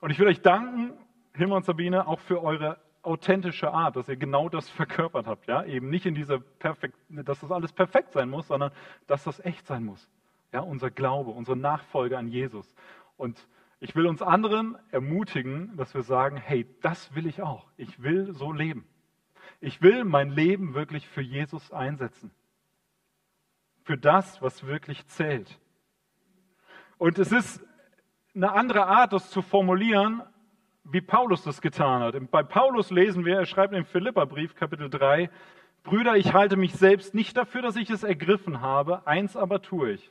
Und 0.00 0.10
ich 0.10 0.18
will 0.18 0.26
euch 0.26 0.42
danken, 0.42 0.92
Himmel 1.32 1.56
und 1.56 1.64
Sabine, 1.64 2.06
auch 2.06 2.20
für 2.20 2.42
eure 2.42 2.83
authentische 3.04 3.72
Art, 3.72 3.96
dass 3.96 4.08
ihr 4.08 4.16
genau 4.16 4.48
das 4.48 4.68
verkörpert 4.70 5.26
habt, 5.26 5.46
ja, 5.46 5.64
eben 5.64 5.90
nicht 5.90 6.06
in 6.06 6.14
dieser 6.14 6.38
perfekt, 6.38 6.96
dass 7.08 7.40
das 7.40 7.50
alles 7.50 7.72
perfekt 7.72 8.12
sein 8.12 8.30
muss, 8.30 8.48
sondern 8.48 8.72
dass 9.06 9.24
das 9.24 9.40
echt 9.40 9.66
sein 9.66 9.84
muss, 9.84 10.10
ja, 10.52 10.60
unser 10.60 10.90
Glaube, 10.90 11.30
unsere 11.30 11.56
Nachfolge 11.56 12.18
an 12.18 12.28
Jesus. 12.28 12.74
Und 13.16 13.46
ich 13.80 13.94
will 13.94 14.06
uns 14.06 14.22
anderen 14.22 14.78
ermutigen, 14.90 15.76
dass 15.76 15.94
wir 15.94 16.02
sagen, 16.02 16.36
hey, 16.36 16.66
das 16.80 17.14
will 17.14 17.26
ich 17.26 17.42
auch. 17.42 17.66
Ich 17.76 18.02
will 18.02 18.32
so 18.32 18.52
leben. 18.52 18.86
Ich 19.60 19.82
will 19.82 20.04
mein 20.04 20.30
Leben 20.30 20.74
wirklich 20.74 21.06
für 21.08 21.20
Jesus 21.20 21.72
einsetzen. 21.72 22.30
Für 23.82 23.98
das, 23.98 24.40
was 24.40 24.66
wirklich 24.66 25.06
zählt. 25.06 25.58
Und 26.96 27.18
es 27.18 27.32
ist 27.32 27.62
eine 28.34 28.52
andere 28.52 28.86
Art, 28.86 29.12
das 29.12 29.30
zu 29.30 29.42
formulieren, 29.42 30.22
wie 30.84 31.00
Paulus 31.00 31.42
das 31.42 31.60
getan 31.60 32.02
hat. 32.02 32.30
Bei 32.30 32.42
Paulus 32.42 32.90
lesen 32.90 33.24
wir, 33.24 33.38
er 33.38 33.46
schreibt 33.46 33.74
im 33.74 33.84
Philipperbrief 33.84 34.54
Kapitel 34.54 34.90
3, 34.90 35.30
Brüder, 35.82 36.16
ich 36.16 36.32
halte 36.32 36.56
mich 36.56 36.74
selbst 36.74 37.14
nicht 37.14 37.36
dafür, 37.36 37.62
dass 37.62 37.76
ich 37.76 37.90
es 37.90 38.04
ergriffen 38.04 38.60
habe, 38.60 39.06
eins 39.06 39.36
aber 39.36 39.60
tue 39.60 39.92
ich. 39.92 40.10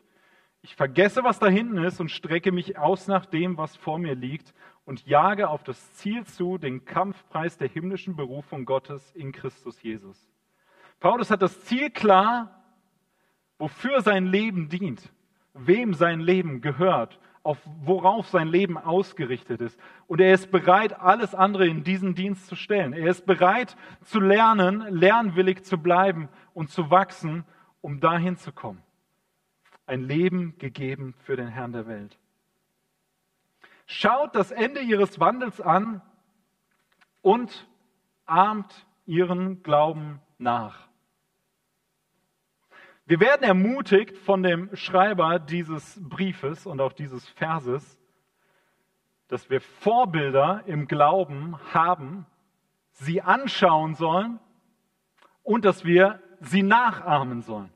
Ich 0.61 0.75
vergesse, 0.75 1.23
was 1.23 1.39
da 1.39 1.47
hinten 1.47 1.83
ist 1.83 1.99
und 1.99 2.09
strecke 2.09 2.51
mich 2.51 2.77
aus 2.77 3.07
nach 3.07 3.25
dem, 3.25 3.57
was 3.57 3.75
vor 3.75 3.99
mir 3.99 4.15
liegt 4.15 4.53
und 4.85 5.05
jage 5.05 5.49
auf 5.49 5.63
das 5.63 5.93
Ziel 5.93 6.25
zu, 6.25 6.57
den 6.57 6.85
Kampfpreis 6.85 7.57
der 7.57 7.67
himmlischen 7.67 8.15
Berufung 8.15 8.65
Gottes 8.65 9.11
in 9.13 9.31
Christus 9.31 9.81
Jesus. 9.81 10.29
Paulus 10.99 11.31
hat 11.31 11.41
das 11.41 11.65
Ziel 11.65 11.89
klar, 11.89 12.63
wofür 13.57 14.01
sein 14.01 14.25
Leben 14.25 14.69
dient, 14.69 15.11
wem 15.53 15.93
sein 15.93 16.19
Leben 16.19 16.61
gehört 16.61 17.19
auf 17.43 17.57
worauf 17.81 18.29
sein 18.29 18.47
Leben 18.47 18.77
ausgerichtet 18.77 19.59
ist. 19.59 19.77
Und 20.07 20.21
er 20.21 20.33
ist 20.33 20.49
bereit, 20.49 20.99
alles 20.99 21.35
andere 21.35 21.67
in 21.67 21.83
diesen 21.83 22.15
Dienst 22.15 22.47
zu 22.47 22.55
stellen. 22.55 22.93
Er 22.93 23.09
ist 23.09 23.25
bereit 23.25 23.75
zu 24.01 24.21
lernen, 24.21 24.85
lernwillig 24.89 25.63
zu 25.65 25.77
bleiben 25.77 26.29
und 26.53 26.69
zu 26.69 26.89
wachsen, 26.89 27.43
um 27.81 27.99
dahin 27.99 28.37
zu 28.37 28.53
kommen. 28.53 28.81
Ein 29.85 30.03
Leben 30.03 30.57
gegeben 30.57 31.13
für 31.19 31.35
den 31.35 31.49
Herrn 31.49 31.73
der 31.73 31.85
Welt. 31.85 32.17
Schaut 33.85 34.33
das 34.35 34.51
Ende 34.51 34.79
ihres 34.79 35.19
Wandels 35.19 35.59
an 35.59 36.01
und 37.21 37.67
ahmt 38.25 38.87
ihren 39.05 39.61
Glauben 39.63 40.21
nach. 40.37 40.87
Wir 43.05 43.19
werden 43.19 43.43
ermutigt 43.43 44.17
von 44.19 44.43
dem 44.43 44.73
Schreiber 44.75 45.37
dieses 45.37 45.99
Briefes 46.01 46.65
und 46.65 46.79
auch 46.79 46.93
dieses 46.93 47.27
Verses, 47.29 47.99
dass 49.27 49.49
wir 49.49 49.59
Vorbilder 49.59 50.63
im 50.67 50.87
Glauben 50.87 51.57
haben, 51.73 52.25
sie 52.91 53.21
anschauen 53.21 53.95
sollen 53.95 54.39
und 55.41 55.65
dass 55.65 55.83
wir 55.83 56.21
sie 56.39 56.63
nachahmen 56.63 57.41
sollen. 57.41 57.71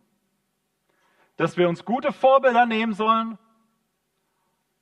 Dass 1.36 1.58
wir 1.58 1.68
uns 1.68 1.84
gute 1.84 2.14
Vorbilder 2.14 2.66
nehmen 2.66 2.94
sollen 2.94 3.38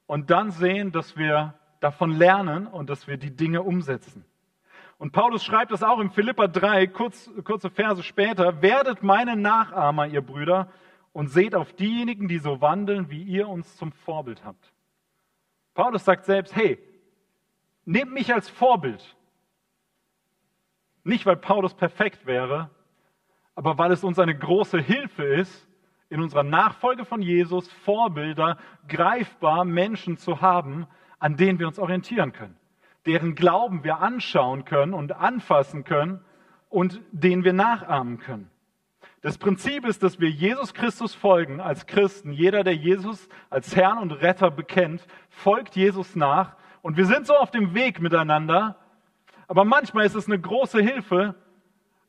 und 0.06 0.30
dann 0.30 0.52
sehen, 0.52 0.92
dass 0.92 1.18
wir 1.18 1.56
davon 1.80 2.12
lernen 2.12 2.68
und 2.68 2.90
dass 2.90 3.08
wir 3.08 3.18
die 3.18 3.36
Dinge 3.36 3.64
umsetzen. 3.64 4.26
Und 4.98 5.12
Paulus 5.12 5.44
schreibt 5.44 5.72
es 5.72 5.84
auch 5.84 6.00
in 6.00 6.10
Philippa 6.10 6.48
3, 6.48 6.88
kurz, 6.88 7.30
kurze 7.44 7.70
Verse 7.70 8.02
später, 8.04 8.62
werdet 8.62 9.04
meine 9.04 9.36
Nachahmer, 9.36 10.08
ihr 10.08 10.22
Brüder, 10.22 10.72
und 11.12 11.28
seht 11.30 11.56
auf 11.56 11.74
diejenigen, 11.74 12.28
die 12.28 12.40
so 12.40 12.62
wandeln, 12.62 13.10
wie 13.10 13.24
ihr 13.24 13.48
uns 13.48 13.76
zum 13.78 13.92
Vorbild 13.92 14.44
habt. 14.44 14.74
Paulus 15.74 16.06
sagt 16.06 16.26
selbst, 16.26 16.56
hey, 16.56 16.78
nehmt 17.84 18.14
mich 18.14 18.34
als 18.34 18.50
Vorbild. 18.50 19.16
Nicht, 21.04 21.26
weil 21.26 21.38
Paulus 21.38 21.74
perfekt 21.74 22.26
wäre, 22.26 22.70
aber 23.54 23.78
weil 23.78 23.92
es 23.92 24.04
uns 24.04 24.18
eine 24.20 24.38
große 24.38 24.80
Hilfe 24.80 25.24
ist, 25.24 25.68
in 26.10 26.22
unserer 26.22 26.44
Nachfolge 26.44 27.06
von 27.06 27.22
Jesus 27.22 27.70
Vorbilder, 27.84 28.58
greifbar 28.88 29.66
Menschen 29.66 30.18
zu 30.18 30.42
haben, 30.42 30.88
an 31.20 31.36
denen 31.36 31.60
wir 31.60 31.68
uns 31.68 31.80
orientieren 31.80 32.32
können 32.32 32.58
deren 33.06 33.36
Glauben 33.36 33.84
wir 33.84 34.00
anschauen 34.00 34.66
können 34.66 34.94
und 34.94 35.12
anfassen 35.14 35.84
können 35.84 36.22
und 36.70 37.02
den 37.12 37.44
wir 37.44 37.54
nachahmen 37.54 38.20
können. 38.20 38.50
Das 39.22 39.38
Prinzip 39.38 39.86
ist, 39.86 40.04
dass 40.04 40.20
wir 40.20 40.30
Jesus 40.30 40.74
Christus 40.74 41.16
folgen 41.16 41.60
als 41.60 41.88
Christen. 41.88 42.32
Jeder, 42.32 42.64
der 42.64 42.76
Jesus 42.76 43.28
als 43.50 43.76
Herrn 43.76 43.98
und 43.98 44.12
Retter 44.12 44.52
bekennt, 44.52 45.06
folgt 45.30 45.76
Jesus 45.76 46.16
nach. 46.16 46.56
Und 46.82 46.98
wir 46.98 47.06
sind 47.06 47.26
so 47.26 47.36
auf 47.36 47.50
dem 47.50 47.74
Weg 47.74 48.00
miteinander. 48.00 48.78
Aber 49.48 49.66
manchmal 49.66 50.06
ist 50.06 50.16
es 50.16 50.28
eine 50.28 50.40
große 50.40 50.82
Hilfe, 50.82 51.36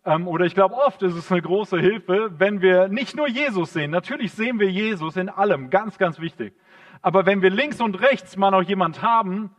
ähm, 0.06 0.28
oder 0.28 0.44
ich 0.44 0.54
glaube 0.54 0.74
oft 0.74 1.02
ist 1.02 1.14
es 1.14 1.30
eine 1.32 1.42
große 1.42 1.78
Hilfe, 1.78 2.32
wenn 2.38 2.62
wir 2.62 2.88
nicht 2.88 3.16
nur 3.16 3.28
Jesus 3.28 3.72
sehen. 3.72 3.90
Natürlich 3.90 4.32
sehen 4.32 4.60
wir 4.60 4.70
Jesus 4.70 5.16
in 5.16 5.28
allem, 5.28 5.68
ganz, 5.68 5.98
ganz 5.98 6.20
wichtig. 6.20 6.54
Aber 7.02 7.26
wenn 7.26 7.42
wir 7.42 7.50
links 7.50 7.80
und 7.80 8.00
rechts 8.00 8.36
mal 8.36 8.50
noch 8.50 8.62
jemand 8.62 9.02
haben, 9.02 9.50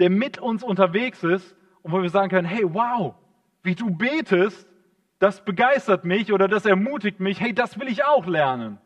der 0.00 0.10
mit 0.10 0.38
uns 0.38 0.64
unterwegs 0.64 1.22
ist 1.22 1.54
und 1.82 1.92
wo 1.92 2.02
wir 2.02 2.10
sagen 2.10 2.30
können, 2.30 2.48
hey, 2.48 2.64
wow, 2.64 3.14
wie 3.62 3.74
du 3.74 3.90
betest, 3.90 4.66
das 5.18 5.44
begeistert 5.44 6.04
mich 6.04 6.32
oder 6.32 6.48
das 6.48 6.64
ermutigt 6.64 7.20
mich, 7.20 7.40
hey, 7.40 7.54
das 7.54 7.78
will 7.78 7.88
ich 7.88 8.04
auch 8.04 8.26
lernen. 8.26 8.78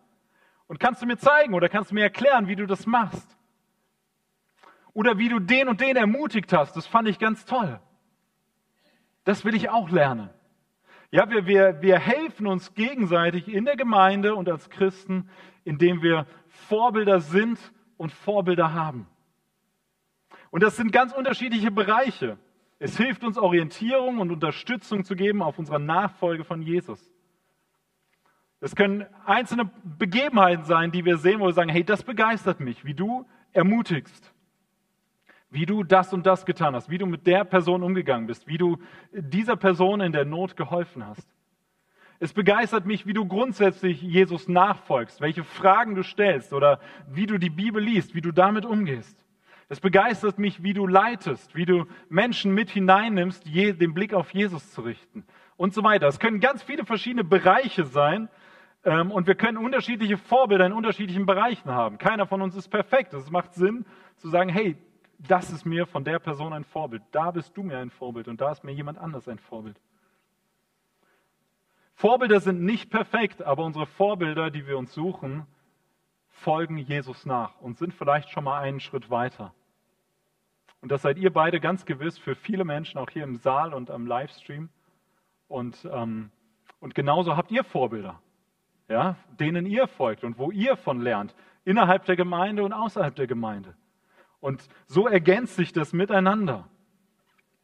Und 0.66 0.81
kannst 0.81 1.00
du 1.00 1.07
mir 1.07 1.16
zeigen 1.16 1.55
oder 1.55 1.68
kannst 1.68 1.92
du 1.92 1.94
mir 1.94 2.03
erklären, 2.03 2.48
wie 2.48 2.57
du 2.57 2.66
das 2.66 2.87
machst? 2.87 3.38
Oder 4.92 5.18
wie 5.18 5.29
du 5.29 5.38
den 5.38 5.68
und 5.68 5.81
den 5.81 5.96
ermutigt 5.96 6.53
hast, 6.53 6.77
das 6.77 6.87
fand 6.87 7.09
ich 7.09 7.18
ganz 7.18 7.44
toll. 7.44 7.81
Das 9.22 9.44
will 9.44 9.55
ich 9.55 9.70
auch 9.70 9.90
lernen. 9.90 10.31
Ja, 11.11 11.31
wir, 11.31 11.46
wir, 11.46 11.81
wir 11.81 11.98
helfen 12.00 12.48
uns 12.48 12.74
gegenseitig 12.74 13.46
in 13.46 13.64
der 13.64 13.77
Gemeinde 13.77 14.35
und 14.35 14.48
als 14.48 14.68
Christen, 14.68 15.29
indem 15.62 16.03
wir 16.03 16.27
Vorbilder 16.48 17.20
sind 17.20 17.59
und 17.96 18.12
Vorbilder 18.12 18.74
haben. 18.74 19.07
Und 20.54 20.62
das 20.62 20.76
sind 20.76 20.92
ganz 20.92 21.12
unterschiedliche 21.12 21.72
Bereiche. 21.72 22.38
Es 22.78 22.96
hilft 22.96 23.24
uns, 23.24 23.38
Orientierung 23.38 24.18
und 24.18 24.30
Unterstützung 24.30 25.02
zu 25.02 25.16
geben 25.16 25.42
auf 25.42 25.58
unserer 25.58 25.80
Nachfolge 25.80 26.44
von 26.44 26.62
Jesus. 26.62 27.10
Es 28.60 28.76
können 28.76 29.04
einzelne 29.26 29.68
Begebenheiten 29.82 30.62
sein, 30.62 30.92
die 30.92 31.04
wir 31.04 31.16
sehen, 31.16 31.40
wo 31.40 31.46
wir 31.46 31.52
sagen, 31.52 31.70
hey, 31.70 31.82
das 31.82 32.04
begeistert 32.04 32.60
mich, 32.60 32.84
wie 32.84 32.94
du 32.94 33.26
ermutigst. 33.52 34.32
wie 35.50 35.66
du 35.66 35.82
das 35.82 36.12
und 36.12 36.24
das 36.24 36.46
getan 36.46 36.76
hast, 36.76 36.88
wie 36.88 36.98
du 36.98 37.06
mit 37.06 37.26
der 37.26 37.42
Person 37.44 37.82
umgegangen 37.82 38.28
bist, 38.28 38.46
wie 38.46 38.58
du 38.58 38.78
dieser 39.12 39.56
Person 39.56 40.00
in 40.00 40.12
der 40.12 40.24
Not 40.24 40.56
geholfen 40.56 41.04
hast. 41.04 41.28
Es 42.20 42.32
begeistert 42.32 42.86
mich, 42.86 43.06
wie 43.06 43.12
du 43.12 43.26
grundsätzlich 43.26 44.00
Jesus 44.00 44.46
nachfolgst, 44.46 45.20
welche 45.20 45.42
Fragen 45.42 45.96
du 45.96 46.04
stellst 46.04 46.52
oder 46.52 46.78
wie 47.08 47.26
du 47.26 47.38
die 47.38 47.50
Bibel 47.50 47.82
liest, 47.82 48.14
wie 48.14 48.20
du 48.20 48.30
damit 48.30 48.64
umgehst. 48.64 49.23
Es 49.68 49.81
begeistert 49.81 50.38
mich, 50.38 50.62
wie 50.62 50.74
du 50.74 50.87
leitest, 50.87 51.55
wie 51.55 51.64
du 51.64 51.87
Menschen 52.09 52.53
mit 52.53 52.70
hineinnimmst, 52.70 53.46
den 53.46 53.94
Blick 53.94 54.12
auf 54.12 54.33
Jesus 54.33 54.72
zu 54.72 54.83
richten 54.83 55.24
und 55.57 55.72
so 55.72 55.83
weiter. 55.83 56.07
Es 56.07 56.18
können 56.18 56.40
ganz 56.40 56.62
viele 56.62 56.85
verschiedene 56.85 57.24
Bereiche 57.24 57.85
sein 57.85 58.29
ähm, 58.85 59.11
und 59.11 59.27
wir 59.27 59.35
können 59.35 59.57
unterschiedliche 59.57 60.18
Vorbilder 60.18 60.66
in 60.66 60.72
unterschiedlichen 60.72 61.27
Bereichen 61.27 61.70
haben. 61.70 61.98
Keiner 61.98 62.27
von 62.27 62.42
uns 62.42 62.55
ist 62.55 62.68
perfekt. 62.68 63.14
Es 63.14 63.31
macht 63.31 63.55
Sinn 63.55 63.87
zu 64.16 64.29
sagen, 64.29 64.50
hey, 64.50 64.77
das 65.18 65.50
ist 65.50 65.64
mir 65.64 65.87
von 65.87 66.05
der 66.05 66.18
Person 66.18 66.53
ein 66.53 66.64
Vorbild. 66.64 67.03
Da 67.12 67.31
bist 67.31 67.57
du 67.57 67.62
mir 67.62 67.79
ein 67.79 67.90
Vorbild 67.90 68.29
und 68.29 68.40
da 68.40 68.53
ist 68.53 68.64
mir 68.64 68.72
jemand 68.72 68.98
anders 68.98 69.29
ein 69.29 69.38
Vorbild. 69.38 69.81
Vorbilder 71.94 72.40
sind 72.40 72.62
nicht 72.62 72.90
perfekt, 72.90 73.42
aber 73.42 73.64
unsere 73.64 73.87
Vorbilder, 73.87 74.50
die 74.50 74.66
wir 74.66 74.77
uns 74.77 74.92
suchen, 74.92 75.46
folgen 76.44 76.76
Jesus 76.76 77.24
nach 77.24 77.59
und 77.61 77.78
sind 77.78 77.94
vielleicht 77.94 78.28
schon 78.28 78.44
mal 78.44 78.61
einen 78.61 78.78
Schritt 78.78 79.11
weiter. 79.11 79.54
Und 80.83 80.92
das 80.92 81.00
seid 81.00 81.16
ihr 81.16 81.33
beide 81.33 81.59
ganz 81.59 81.87
gewiss 81.87 82.18
für 82.18 82.35
viele 82.35 82.64
Menschen, 82.64 82.98
auch 82.98 83.09
hier 83.09 83.24
im 83.24 83.37
Saal 83.37 83.72
und 83.72 83.90
am 83.90 84.07
Livestream. 84.07 84.68
Und, 85.48 85.88
ähm, 85.90 86.30
und 86.80 86.94
genauso 86.94 87.38
habt 87.38 87.50
ihr 87.50 87.64
Vorbilder, 87.64 88.20
ja, 88.88 89.16
denen 89.40 89.64
ihr 89.64 89.88
folgt 89.88 90.22
und 90.22 90.37
wo 90.37 90.50
ihr 90.50 90.76
von 90.76 91.00
lernt, 91.00 91.35
innerhalb 91.64 92.04
der 92.04 92.16
Gemeinde 92.16 92.62
und 92.62 92.74
außerhalb 92.74 93.14
der 93.14 93.26
Gemeinde. 93.26 93.74
Und 94.40 94.68
so 94.87 95.09
ergänzt 95.09 95.57
sich 95.57 95.72
das 95.72 95.94
miteinander. 95.94 96.68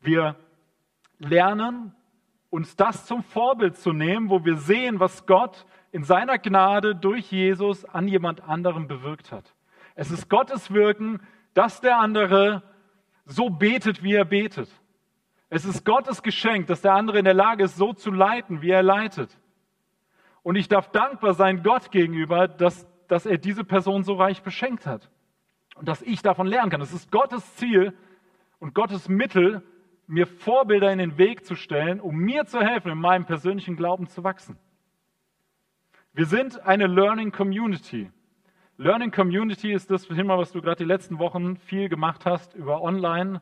Wir 0.01 0.37
lernen 1.19 1.95
uns 2.49 2.75
das 2.75 3.05
zum 3.05 3.23
Vorbild 3.23 3.77
zu 3.77 3.93
nehmen, 3.93 4.31
wo 4.31 4.43
wir 4.47 4.57
sehen, 4.57 4.99
was 4.99 5.27
Gott 5.27 5.67
in 5.93 6.05
seiner 6.05 6.39
Gnade 6.39 6.95
durch 6.95 7.31
Jesus 7.31 7.85
an 7.85 8.09
jemand 8.09 8.43
anderem 8.43 8.87
bewirkt 8.87 9.33
hat. 9.33 9.55
Es 9.95 10.11
ist 10.11 10.29
Gottes 10.29 10.73
Wirken, 10.73 11.21
dass 11.55 11.81
der 11.81 11.99
andere 11.99 12.63
so 13.25 13.51
betet, 13.51 14.03
wie 14.03 14.15
er 14.15 14.25
betet. 14.25 14.71
Es 15.49 15.65
ist 15.65 15.85
Gottes 15.85 16.23
Geschenk, 16.23 16.69
dass 16.69 16.81
der 16.81 16.95
andere 16.95 17.19
in 17.19 17.25
der 17.25 17.35
Lage 17.35 17.65
ist, 17.65 17.77
so 17.77 17.93
zu 17.93 18.13
leiten, 18.13 18.63
wie 18.63 18.71
er 18.71 18.85
leitet. 18.85 19.37
Und 20.43 20.57
ich 20.57 20.69
darf 20.69 20.91
dankbar 20.91 21.35
sein 21.35 21.63
Gott 21.63 21.91
gegenüber, 21.91 22.47
dass, 22.47 22.87
dass 23.09 23.27
er 23.27 23.37
diese 23.37 23.65
Person 23.65 24.05
so 24.05 24.15
reich 24.15 24.43
beschenkt 24.43 24.87
hat. 24.87 25.11
Und 25.75 25.89
dass 25.89 26.03
ich 26.03 26.23
davon 26.23 26.47
lernen 26.47 26.71
kann. 26.71 26.81
Es 26.81 26.93
ist 26.93 27.11
Gottes 27.11 27.57
Ziel 27.57 27.95
und 28.59 28.75
Gottes 28.75 29.09
Mittel, 29.09 29.63
mir 30.07 30.27
Vorbilder 30.27 30.93
in 30.93 30.99
den 30.99 31.19
Weg 31.19 31.45
zu 31.45 31.55
stellen, 31.55 32.01
um 32.01 32.17
mir 32.17 32.45
zu 32.45 32.61
helfen, 32.61 32.91
in 32.91 32.99
meinem 32.99 33.27
persönlichen 33.27 33.77
Glauben 33.77 34.09
zu 34.09 34.23
wachsen. 34.25 34.59
Wir 36.13 36.27
sind 36.27 36.67
eine 36.67 36.89
Learning 36.89 37.31
Community. 37.31 38.11
Learning 38.79 39.13
Community 39.13 39.73
ist 39.73 39.93
das 39.93 40.09
Thema, 40.09 40.37
was 40.39 40.51
du 40.51 40.61
gerade 40.61 40.79
die 40.79 40.85
letzten 40.85 41.21
Wochen 41.21 41.57
viel 41.57 41.89
gemacht 41.89 42.27
hast 42.27 42.53
über 42.57 42.83
Online, 42.83 43.41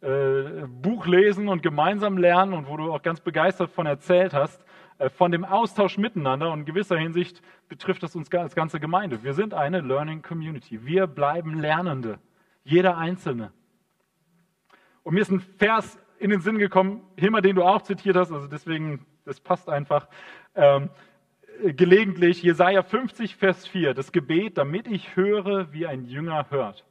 äh, 0.00 0.66
Buch 0.66 1.06
lesen 1.06 1.46
und 1.46 1.62
gemeinsam 1.62 2.18
lernen 2.18 2.54
und 2.54 2.66
wo 2.66 2.76
du 2.76 2.92
auch 2.92 3.02
ganz 3.02 3.20
begeistert 3.20 3.70
von 3.70 3.86
erzählt 3.86 4.34
hast, 4.34 4.64
äh, 4.98 5.08
von 5.10 5.30
dem 5.30 5.44
Austausch 5.44 5.96
miteinander 5.96 6.50
und 6.50 6.60
in 6.60 6.64
gewisser 6.64 6.98
Hinsicht 6.98 7.40
betrifft 7.68 8.02
das 8.02 8.16
uns 8.16 8.32
als 8.32 8.56
ganze 8.56 8.80
Gemeinde. 8.80 9.22
Wir 9.22 9.34
sind 9.34 9.54
eine 9.54 9.80
Learning 9.80 10.20
Community. 10.20 10.84
Wir 10.84 11.06
bleiben 11.06 11.60
Lernende. 11.60 12.18
Jeder 12.64 12.98
Einzelne. 12.98 13.52
Und 15.04 15.14
mir 15.14 15.20
ist 15.20 15.30
ein 15.30 15.40
Vers 15.40 16.00
in 16.18 16.30
den 16.30 16.40
Sinn 16.40 16.58
gekommen, 16.58 17.00
Hilmar, 17.16 17.42
den 17.42 17.54
du 17.54 17.62
auch 17.62 17.82
zitiert 17.82 18.16
hast, 18.16 18.32
also 18.32 18.48
deswegen, 18.48 19.06
das 19.24 19.38
passt 19.38 19.68
einfach. 19.68 20.08
Ähm, 20.56 20.90
gelegentlich 21.62 22.42
Jesaja 22.42 22.82
50, 22.82 23.36
Vers 23.36 23.66
4, 23.66 23.94
das 23.94 24.12
Gebet, 24.12 24.58
damit 24.58 24.86
ich 24.86 25.16
höre, 25.16 25.72
wie 25.72 25.86
ein 25.86 26.04
Jünger 26.04 26.50
hört. 26.50 26.84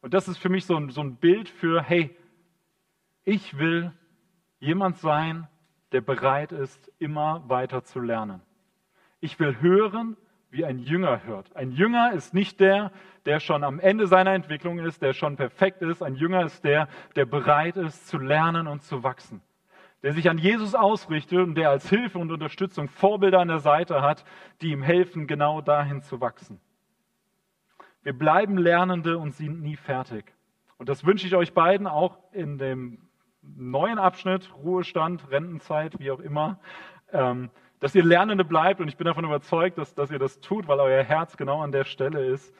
Und 0.00 0.14
das 0.14 0.28
ist 0.28 0.38
für 0.38 0.48
mich 0.48 0.64
so 0.66 0.76
ein, 0.76 0.90
so 0.90 1.00
ein 1.00 1.16
Bild 1.16 1.48
für, 1.48 1.82
hey, 1.82 2.16
ich 3.24 3.58
will 3.58 3.92
jemand 4.60 4.98
sein, 4.98 5.48
der 5.92 6.00
bereit 6.00 6.52
ist, 6.52 6.90
immer 6.98 7.48
weiter 7.48 7.84
zu 7.84 8.00
lernen. 8.00 8.40
Ich 9.20 9.38
will 9.40 9.60
hören, 9.60 10.16
wie 10.50 10.64
ein 10.64 10.78
Jünger 10.78 11.24
hört. 11.24 11.54
Ein 11.56 11.72
Jünger 11.72 12.12
ist 12.12 12.32
nicht 12.32 12.60
der, 12.60 12.92
der 13.26 13.40
schon 13.40 13.64
am 13.64 13.80
Ende 13.80 14.06
seiner 14.06 14.32
Entwicklung 14.32 14.78
ist, 14.78 15.02
der 15.02 15.12
schon 15.12 15.36
perfekt 15.36 15.82
ist. 15.82 16.02
Ein 16.02 16.14
Jünger 16.14 16.44
ist 16.44 16.64
der, 16.64 16.88
der 17.16 17.26
bereit 17.26 17.76
ist 17.76 18.08
zu 18.08 18.18
lernen 18.18 18.66
und 18.66 18.82
zu 18.82 19.02
wachsen. 19.02 19.42
Der 20.02 20.12
sich 20.12 20.30
an 20.30 20.38
Jesus 20.38 20.74
ausrichtet 20.74 21.38
und 21.38 21.54
der 21.56 21.70
als 21.70 21.88
Hilfe 21.88 22.18
und 22.18 22.30
Unterstützung 22.30 22.88
Vorbilder 22.88 23.40
an 23.40 23.48
der 23.48 23.58
Seite 23.58 24.00
hat, 24.00 24.24
die 24.60 24.70
ihm 24.70 24.82
helfen, 24.82 25.26
genau 25.26 25.60
dahin 25.60 26.02
zu 26.02 26.20
wachsen. 26.20 26.60
Wir 28.02 28.16
bleiben 28.16 28.56
Lernende 28.58 29.18
und 29.18 29.32
sind 29.32 29.60
nie 29.60 29.76
fertig. 29.76 30.32
Und 30.76 30.88
das 30.88 31.04
wünsche 31.04 31.26
ich 31.26 31.34
euch 31.34 31.52
beiden 31.52 31.86
auch 31.86 32.18
in 32.32 32.58
dem 32.58 33.08
neuen 33.42 33.98
Abschnitt, 33.98 34.50
Ruhestand, 34.62 35.30
Rentenzeit, 35.30 35.98
wie 35.98 36.10
auch 36.10 36.20
immer. 36.20 36.60
Ähm, 37.12 37.50
dass 37.80 37.94
ihr 37.94 38.04
Lernende 38.04 38.44
bleibt 38.44 38.80
und 38.80 38.88
ich 38.88 38.96
bin 38.96 39.06
davon 39.06 39.24
überzeugt, 39.24 39.78
dass, 39.78 39.94
dass 39.94 40.10
ihr 40.10 40.18
das 40.18 40.40
tut, 40.40 40.66
weil 40.68 40.80
euer 40.80 41.02
Herz 41.02 41.36
genau 41.36 41.60
an 41.62 41.72
der 41.72 41.84
Stelle 41.84 42.26
ist 42.26 42.54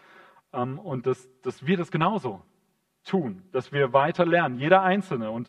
ähm, 0.52 0.78
und 0.78 1.06
dass, 1.06 1.28
dass 1.42 1.66
wir 1.66 1.76
das 1.76 1.90
genauso 1.90 2.42
tun, 3.04 3.42
dass 3.52 3.72
wir 3.72 3.92
weiter 3.92 4.26
lernen, 4.26 4.58
jeder 4.58 4.82
Einzelne. 4.82 5.30
Und 5.30 5.48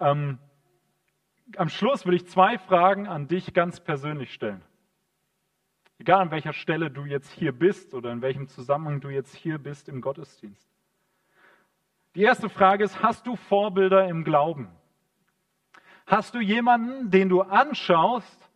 ähm, 0.00 0.38
am 1.56 1.68
Schluss 1.68 2.06
will 2.06 2.14
ich 2.14 2.26
zwei 2.26 2.58
Fragen 2.58 3.06
an 3.06 3.28
dich 3.28 3.52
ganz 3.54 3.80
persönlich 3.80 4.32
stellen. 4.32 4.62
Egal 5.98 6.20
an 6.20 6.30
welcher 6.30 6.52
Stelle 6.52 6.90
du 6.90 7.04
jetzt 7.04 7.30
hier 7.30 7.52
bist 7.52 7.94
oder 7.94 8.10
in 8.12 8.22
welchem 8.22 8.48
Zusammenhang 8.48 9.00
du 9.00 9.08
jetzt 9.08 9.34
hier 9.34 9.58
bist 9.58 9.88
im 9.88 10.00
Gottesdienst. 10.00 10.68
Die 12.14 12.22
erste 12.22 12.48
Frage 12.48 12.84
ist, 12.84 13.02
hast 13.02 13.26
du 13.26 13.36
Vorbilder 13.36 14.08
im 14.08 14.24
Glauben? 14.24 14.68
Hast 16.06 16.34
du 16.34 16.40
jemanden, 16.40 17.10
den 17.10 17.28
du 17.28 17.42
anschaust 17.42 18.50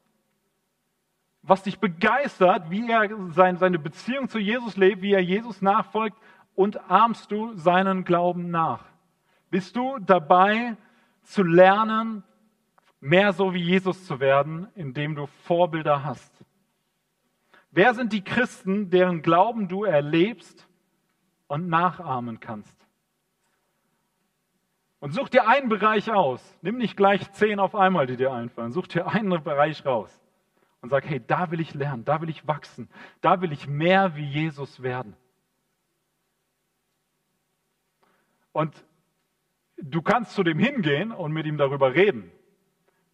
was 1.47 1.63
dich 1.63 1.79
begeistert, 1.79 2.71
wie 2.71 2.91
er 2.91 3.09
seine 3.31 3.79
Beziehung 3.79 4.29
zu 4.29 4.39
Jesus 4.39 4.77
lebt, 4.77 5.03
wie 5.03 5.13
er 5.13 5.21
Jesus 5.21 5.61
nachfolgt 5.61 6.17
und 6.55 6.91
ahmst 6.91 7.31
du 7.31 7.53
seinen 7.55 8.05
Glauben 8.05 8.51
nach? 8.51 8.85
Bist 9.51 9.77
du 9.77 9.99
dabei 9.99 10.77
zu 11.23 11.43
lernen, 11.43 12.25
mehr 13.05 13.35
so 13.35 13.53
wie 13.53 13.63
Jesus 13.63 14.07
zu 14.07 14.19
werden, 14.19 14.67
indem 14.75 15.15
du 15.15 15.27
Vorbilder 15.45 16.05
hast? 16.05 16.33
Wer 17.71 17.93
sind 17.93 18.15
die 18.15 18.25
Christen, 18.25 18.89
deren 18.89 19.21
Glauben 19.21 19.69
du 19.69 19.85
erlebst 19.85 20.67
und 21.47 21.69
nachahmen 21.69 22.41
kannst? 22.41 22.75
Und 25.01 25.13
such 25.13 25.29
dir 25.29 25.47
einen 25.47 25.69
Bereich 25.69 26.11
aus. 26.11 26.43
Nimm 26.63 26.79
nicht 26.79 26.97
gleich 26.97 27.31
zehn 27.33 27.61
auf 27.61 27.75
einmal, 27.75 28.07
die 28.07 28.17
dir 28.17 28.33
einfallen. 28.33 28.73
Such 28.73 28.87
dir 28.87 29.07
einen 29.07 29.45
Bereich 29.45 29.85
raus 29.85 30.19
und 30.81 30.89
sage, 30.89 31.07
hey, 31.07 31.21
da 31.27 31.51
will 31.51 31.61
ich 31.61 31.75
lernen, 31.75 32.07
da 32.07 32.23
will 32.23 32.31
ich 32.31 32.47
wachsen, 32.47 32.89
da 33.21 33.43
will 33.43 33.53
ich 33.53 33.69
mehr 33.69 34.17
wie 34.17 34.25
Jesus 34.25 34.83
werden. 34.83 35.15
Und 38.53 38.83
du 39.77 40.01
kannst 40.01 40.33
zu 40.33 40.43
dem 40.43 40.59
hingehen 40.59 41.13
und 41.13 41.33
mit 41.33 41.45
ihm 41.45 41.59
darüber 41.59 41.95
reden. 41.95 42.31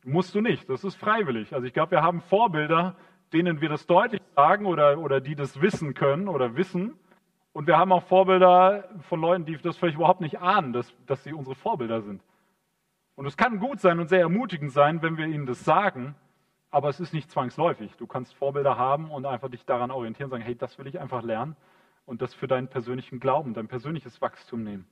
Musst 0.05 0.35
du 0.35 0.41
nicht, 0.41 0.69
das 0.69 0.85
ist 0.85 0.97
freiwillig. 0.97 1.55
Also 1.55 1.67
ich 1.67 1.73
glaube, 1.73 1.93
wir 1.93 2.03
haben 2.03 2.21
Vorbilder, 2.23 2.97
denen 3.33 3.61
wir 3.61 3.69
das 3.69 3.87
deutlich 3.87 4.23
sagen 4.35 4.67
oder, 4.67 4.99
oder 4.99 5.21
die 5.21 5.35
das 5.35 5.61
wissen 5.61 5.95
können 5.95 6.29
oder 6.29 6.57
wissen. 6.57 6.95
Und 7.53 7.67
wir 7.67 7.77
haben 7.77 7.93
auch 7.93 8.05
Vorbilder 8.05 8.89
von 9.09 9.21
Leuten, 9.21 9.45
die 9.45 9.57
das 9.59 9.77
vielleicht 9.77 9.97
überhaupt 9.97 10.21
nicht 10.21 10.41
ahnen, 10.41 10.73
dass, 10.73 10.95
dass 11.07 11.23
sie 11.25 11.33
unsere 11.33 11.55
Vorbilder 11.55 12.01
sind. 12.01 12.23
Und 13.17 13.27
es 13.27 13.37
kann 13.37 13.59
gut 13.59 13.81
sein 13.81 13.99
und 13.99 14.09
sehr 14.09 14.21
ermutigend 14.21 14.73
sein, 14.73 15.03
wenn 15.03 15.19
wir 15.19 15.27
ihnen 15.27 15.45
das 15.45 15.65
sagen, 15.65 16.15
aber 16.71 16.89
es 16.89 17.01
ist 17.01 17.13
nicht 17.13 17.31
zwangsläufig. 17.31 17.95
Du 17.97 18.07
kannst 18.07 18.35
Vorbilder 18.35 18.79
haben 18.79 19.11
und 19.11 19.27
einfach 19.27 19.51
dich 19.51 19.67
daran 19.67 19.91
orientieren 19.91 20.31
sagen, 20.31 20.43
hey, 20.43 20.55
das 20.55 20.79
will 20.79 20.87
ich 20.87 21.01
einfach 21.01 21.23
lernen 21.23 21.57
und 22.07 22.23
das 22.23 22.33
für 22.33 22.47
deinen 22.47 22.69
persönlichen 22.69 23.21
Glauben, 23.21 23.53
dein 23.53 23.69
persönliches 23.69 24.21
Wachstum 24.23 24.63
nehmen. 24.63 24.87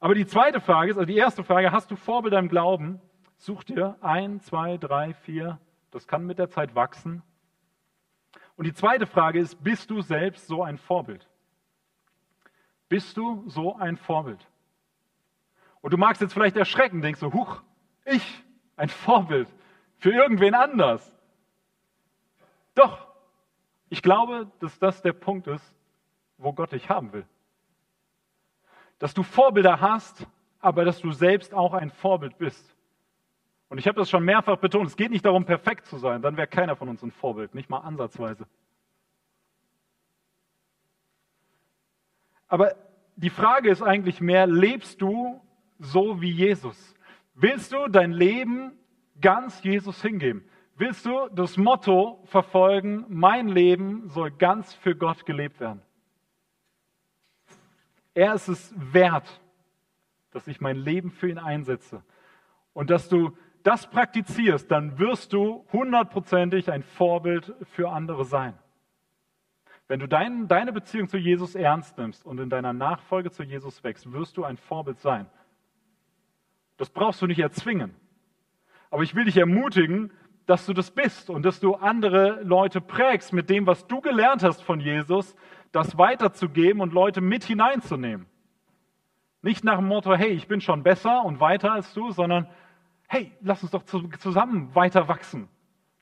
Aber 0.00 0.14
die 0.14 0.26
zweite 0.26 0.60
Frage 0.60 0.90
ist, 0.90 0.96
also 0.96 1.06
die 1.06 1.16
erste 1.16 1.42
Frage, 1.42 1.72
hast 1.72 1.90
du 1.90 1.96
Vorbilder 1.96 2.38
im 2.38 2.48
Glauben? 2.48 3.00
Such 3.38 3.64
dir 3.64 3.96
ein, 4.00 4.40
zwei, 4.40 4.76
drei, 4.76 5.14
vier. 5.14 5.58
Das 5.90 6.06
kann 6.06 6.26
mit 6.26 6.38
der 6.38 6.50
Zeit 6.50 6.74
wachsen. 6.74 7.22
Und 8.56 8.64
die 8.66 8.74
zweite 8.74 9.06
Frage 9.06 9.38
ist, 9.38 9.62
bist 9.62 9.90
du 9.90 10.02
selbst 10.02 10.46
so 10.46 10.62
ein 10.62 10.78
Vorbild? 10.78 11.26
Bist 12.88 13.16
du 13.16 13.48
so 13.48 13.76
ein 13.76 13.96
Vorbild? 13.96 14.46
Und 15.80 15.92
du 15.92 15.96
magst 15.96 16.20
jetzt 16.20 16.34
vielleicht 16.34 16.56
erschrecken, 16.56 17.00
denkst 17.00 17.20
du, 17.20 17.32
huch, 17.32 17.62
ich, 18.04 18.44
ein 18.76 18.88
Vorbild 18.88 19.48
für 19.98 20.10
irgendwen 20.10 20.54
anders. 20.54 21.12
Doch, 22.74 23.06
ich 23.88 24.02
glaube, 24.02 24.50
dass 24.60 24.78
das 24.78 25.02
der 25.02 25.12
Punkt 25.12 25.46
ist, 25.46 25.74
wo 26.36 26.52
Gott 26.52 26.72
dich 26.72 26.88
haben 26.88 27.12
will. 27.12 27.26
dass 28.98 29.14
du 29.14 29.22
Vorbilder 29.22 29.80
hast, 29.80 30.26
aber 30.60 30.84
dass 30.84 31.00
du 31.00 31.12
selbst 31.12 31.54
auch 31.54 31.74
ein 31.74 31.90
Vorbild 31.90 32.36
bist. 32.38 32.74
Und 33.68 33.78
ich 33.78 33.86
habe 33.86 33.98
das 33.98 34.08
schon 34.08 34.24
mehrfach 34.24 34.56
betont, 34.56 34.88
es 34.88 34.96
geht 34.96 35.10
nicht 35.10 35.24
darum, 35.24 35.44
perfekt 35.44 35.86
zu 35.86 35.98
sein, 35.98 36.22
dann 36.22 36.36
wäre 36.36 36.46
keiner 36.46 36.76
von 36.76 36.88
uns 36.88 37.02
ein 37.02 37.10
Vorbild, 37.10 37.54
nicht 37.54 37.68
mal 37.68 37.78
ansatzweise. 37.78 38.46
Aber 42.48 42.74
die 43.16 43.30
Frage 43.30 43.70
ist 43.70 43.82
eigentlich 43.82 44.20
mehr, 44.20 44.46
lebst 44.46 45.02
du 45.02 45.40
so 45.78 46.20
wie 46.20 46.30
Jesus? 46.30 46.94
Willst 47.34 47.72
du 47.72 47.88
dein 47.88 48.12
Leben 48.12 48.72
ganz 49.20 49.62
Jesus 49.62 50.00
hingeben? 50.00 50.48
Willst 50.76 51.04
du 51.04 51.28
das 51.32 51.56
Motto 51.56 52.22
verfolgen, 52.26 53.04
mein 53.08 53.48
Leben 53.48 54.08
soll 54.08 54.30
ganz 54.30 54.72
für 54.74 54.96
Gott 54.96 55.26
gelebt 55.26 55.60
werden? 55.60 55.82
Er 58.14 58.34
ist 58.34 58.48
es 58.48 58.72
wert, 58.76 59.40
dass 60.30 60.48
ich 60.48 60.60
mein 60.60 60.76
Leben 60.76 61.10
für 61.10 61.28
ihn 61.28 61.38
einsetze. 61.38 62.02
Und 62.72 62.90
dass 62.90 63.08
du 63.08 63.36
das 63.68 63.86
praktizierst, 63.86 64.70
dann 64.70 64.98
wirst 64.98 65.34
du 65.34 65.66
hundertprozentig 65.74 66.72
ein 66.72 66.82
Vorbild 66.82 67.52
für 67.74 67.90
andere 67.90 68.24
sein. 68.24 68.54
Wenn 69.88 70.00
du 70.00 70.08
dein, 70.08 70.48
deine 70.48 70.72
Beziehung 70.72 71.06
zu 71.06 71.18
Jesus 71.18 71.54
ernst 71.54 71.98
nimmst 71.98 72.24
und 72.24 72.40
in 72.40 72.48
deiner 72.48 72.72
Nachfolge 72.72 73.30
zu 73.30 73.42
Jesus 73.42 73.84
wächst, 73.84 74.10
wirst 74.10 74.38
du 74.38 74.44
ein 74.44 74.56
Vorbild 74.56 74.98
sein. 75.00 75.26
Das 76.78 76.88
brauchst 76.88 77.20
du 77.20 77.26
nicht 77.26 77.40
erzwingen. 77.40 77.94
Aber 78.90 79.02
ich 79.02 79.14
will 79.14 79.26
dich 79.26 79.36
ermutigen, 79.36 80.12
dass 80.46 80.64
du 80.64 80.72
das 80.72 80.90
bist 80.90 81.28
und 81.28 81.44
dass 81.44 81.60
du 81.60 81.74
andere 81.74 82.40
Leute 82.44 82.80
prägst 82.80 83.34
mit 83.34 83.50
dem, 83.50 83.66
was 83.66 83.86
du 83.86 84.00
gelernt 84.00 84.42
hast 84.42 84.62
von 84.62 84.80
Jesus, 84.80 85.36
das 85.72 85.98
weiterzugeben 85.98 86.80
und 86.80 86.94
Leute 86.94 87.20
mit 87.20 87.44
hineinzunehmen. 87.44 88.24
Nicht 89.42 89.62
nach 89.62 89.76
dem 89.76 89.88
Motto, 89.88 90.14
hey, 90.14 90.30
ich 90.30 90.48
bin 90.48 90.62
schon 90.62 90.82
besser 90.82 91.22
und 91.22 91.38
weiter 91.38 91.70
als 91.70 91.92
du, 91.92 92.12
sondern 92.12 92.48
hey, 93.08 93.32
lass 93.40 93.62
uns 93.62 93.72
doch 93.72 93.82
zusammen 93.84 94.74
weiter 94.74 95.08
wachsen. 95.08 95.48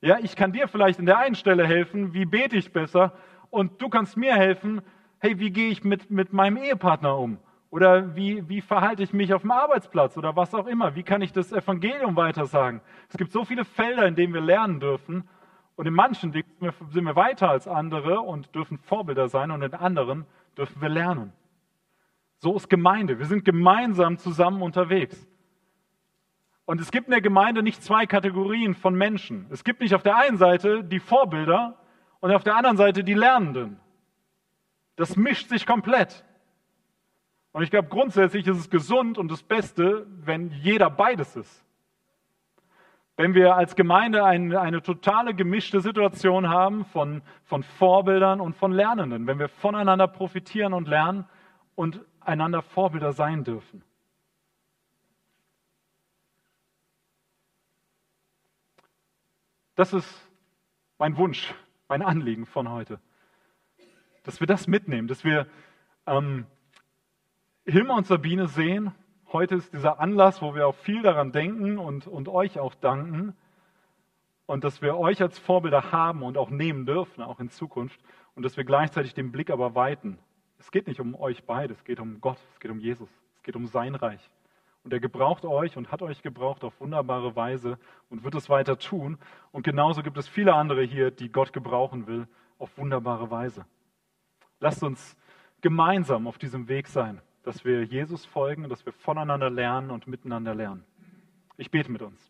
Ja, 0.03 0.19
ich 0.19 0.37
kann 0.37 0.53
dir 0.53 0.69
vielleicht 0.69 0.99
in 0.99 1.07
der 1.07 1.19
einen 1.19 1.35
Stelle 1.35 1.67
helfen, 1.67 2.13
wie 2.13 2.27
bete 2.27 2.57
ich 2.57 2.73
besser 2.73 3.15
und 3.51 3.81
du 3.81 3.89
kannst 3.89 4.17
mir 4.17 4.35
helfen, 4.35 4.83
hey, 5.19 5.39
wie 5.39 5.51
gehe 5.51 5.71
ich 5.71 5.85
mit, 5.85 6.11
mit 6.11 6.33
meinem 6.33 6.59
Ehepartner 6.59 7.17
um? 7.17 7.39
Oder 7.71 8.15
wie, 8.15 8.49
wie 8.49 8.61
verhalte 8.61 9.03
ich 9.03 9.13
mich 9.13 9.35
auf 9.35 9.43
dem 9.43 9.51
Arbeitsplatz 9.51 10.17
oder 10.17 10.37
was 10.37 10.55
auch 10.55 10.67
immer? 10.67 10.95
Wie 10.95 11.03
kann 11.03 11.23
ich 11.23 11.33
das 11.33 11.53
Evangelium 11.53 12.17
weitersagen? 12.17 12.81
Es 13.09 13.17
gibt 13.17 13.33
so 13.33 13.45
viele 13.45 13.65
Felder, 13.65 14.07
in 14.07 14.15
denen 14.15 14.35
wir 14.35 14.41
lernen 14.41 14.81
dürfen. 14.81 15.29
Und 15.75 15.87
in 15.87 15.93
manchen 15.93 16.33
sind 16.33 17.05
wir 17.05 17.17
weiter 17.17 17.51
als 17.51 17.69
andere 17.69 18.21
und 18.21 18.55
dürfen 18.55 18.79
Vorbilder 18.79 19.29
sein 19.29 19.51
und 19.51 19.63
in 19.63 19.75
anderen 19.75 20.25
dürfen 20.57 20.81
wir 20.81 20.89
lernen. 20.89 21.33
So 22.39 22.57
ist 22.57 22.71
Gemeinde. 22.71 23.19
Wir 23.19 23.27
sind 23.27 23.45
gemeinsam 23.45 24.17
zusammen 24.17 24.63
unterwegs. 24.63 25.27
Und 26.67 26.81
es 26.81 26.91
gibt 26.91 27.07
in 27.07 27.13
der 27.13 27.21
Gemeinde 27.21 27.63
nicht 27.63 27.83
zwei 27.83 28.07
Kategorien 28.07 28.75
von 28.75 28.95
Menschen. 28.95 29.47
Es 29.51 29.63
gibt 29.65 29.81
nicht 29.81 29.95
auf 29.95 30.03
der 30.03 30.17
einen 30.17 30.37
Seite 30.37 30.83
die 30.83 30.99
Vorbilder 30.99 31.79
und 32.21 32.33
auf 32.33 32.43
der 32.43 32.57
anderen 32.57 32.77
Seite 32.77 33.05
die 33.05 33.15
Lernenden. 33.15 33.79
Das 34.97 35.17
mischt 35.17 35.49
sich 35.49 35.65
komplett. 35.65 36.25
Und 37.53 37.63
ich 37.63 37.71
glaube, 37.71 37.89
grundsätzlich 37.89 38.47
ist 38.49 38.59
es 38.59 38.69
gesund 38.69 39.17
und 39.17 39.31
das 39.31 39.43
Beste, 39.45 40.07
wenn 40.25 40.51
jeder 40.51 40.91
beides 40.91 41.37
ist. 41.37 41.65
Wenn 43.17 43.33
wir 43.33 43.55
als 43.57 43.77
Gemeinde 43.77 44.25
eine, 44.25 44.61
eine 44.61 44.83
totale 44.83 45.35
gemischte 45.35 45.81
Situation 45.81 46.49
haben 46.49 46.85
von, 46.85 47.23
von 47.45 47.63
Vorbildern 47.63 48.41
und 48.41 48.57
von 48.57 48.73
Lernenden, 48.73 49.27
wenn 49.27 49.39
wir 49.39 49.49
voneinander 49.49 50.09
profitieren 50.09 50.75
und 50.75 50.89
lernen 50.89 51.25
und 51.77 52.01
einander 52.21 52.61
Vorbilder 52.61 53.13
sein 53.13 53.45
dürfen. 53.45 53.83
Das 59.77 59.93
ist 59.93 60.09
mein 60.97 61.19
Wunsch, 61.19 61.55
mein 61.87 62.01
Anliegen 62.01 62.47
von 62.47 62.71
heute. 62.71 62.99
Dass 64.23 64.41
wir 64.41 64.47
das 64.47 64.67
mitnehmen, 64.67 65.07
dass 65.07 65.23
wir 65.23 65.47
ähm, 66.07 66.47
Hilma 67.67 67.95
und 67.95 68.07
Sabine 68.07 68.49
sehen. 68.49 68.93
Heute 69.35 69.57
ist 69.57 69.75
dieser 69.75 70.01
Anlass, 70.01 70.41
wo 70.41 70.55
wir 70.55 70.67
auch 70.67 70.75
viel 70.77 71.03
daran 71.03 71.31
denken 71.31 71.77
und, 71.77 72.07
und 72.07 72.29
euch 72.29 72.59
auch 72.59 72.75
danken. 72.75 73.37
Und 74.47 74.65
dass 74.65 74.81
wir 74.81 74.97
euch 74.97 75.21
als 75.21 75.39
Vorbilder 75.39 75.93
haben 75.93 76.23
und 76.23 76.39
auch 76.39 76.49
nehmen 76.49 76.87
dürfen, 76.87 77.23
auch 77.23 77.39
in 77.39 77.51
Zukunft. 77.51 78.01
Und 78.35 78.45
dass 78.45 78.57
wir 78.57 78.65
gleichzeitig 78.65 79.13
den 79.13 79.31
Blick 79.31 79.51
aber 79.51 79.75
weiten. 79.75 80.19
Es 80.59 80.71
geht 80.71 80.87
nicht 80.87 81.01
um 81.01 81.15
euch 81.15 81.45
beide, 81.45 81.75
es 81.75 81.85
geht 81.85 82.01
um 82.01 82.23
Gott, 82.23 82.39
es 82.55 82.61
geht 82.61 82.71
um 82.71 82.79
Jesus, 82.79 83.11
es 83.35 83.43
geht 83.43 83.57
um 83.57 83.67
sein 83.67 83.95
Reich. 83.95 84.31
Und 84.87 84.93
er 84.93 85.01
gebraucht 85.01 85.45
euch 85.45 85.77
und 85.77 85.93
hat 85.93 86.01
euch 86.01 86.23
gebraucht 86.23 86.65
auf 86.65 86.81
wunderbare 86.81 87.37
Weise 87.37 87.79
und 88.09 88.25
wird 88.25 88.35
es 88.35 88.49
weiter 88.49 88.79
tun. 88.79 89.19
Und 89.53 89.65
genauso 89.65 90.03
gibt 90.03 90.17
es 90.17 90.27
viele 90.27 90.55
andere 90.55 90.83
hier, 90.83 91.11
die 91.11 91.31
Gott 91.31 91.53
gebrauchen 91.53 92.07
will, 92.07 92.27
auf 92.59 92.79
wunderbare 92.79 93.31
Weise. 93.31 93.67
Lasst 94.61 94.83
uns 94.83 95.15
gemeinsam 95.61 96.27
auf 96.27 96.39
diesem 96.39 96.69
Weg 96.69 96.87
sein 96.87 97.21
dass 97.47 97.65
wir 97.65 97.85
Jesus 97.85 98.27
folgen, 98.27 98.69
dass 98.69 98.85
wir 98.85 98.93
voneinander 98.93 99.49
lernen 99.49 99.93
und 99.93 100.09
miteinander 100.09 100.53
lernen. 100.53 100.85
Ich 101.57 101.71
bete 101.71 101.93
mit 101.93 102.03
uns. 102.03 102.21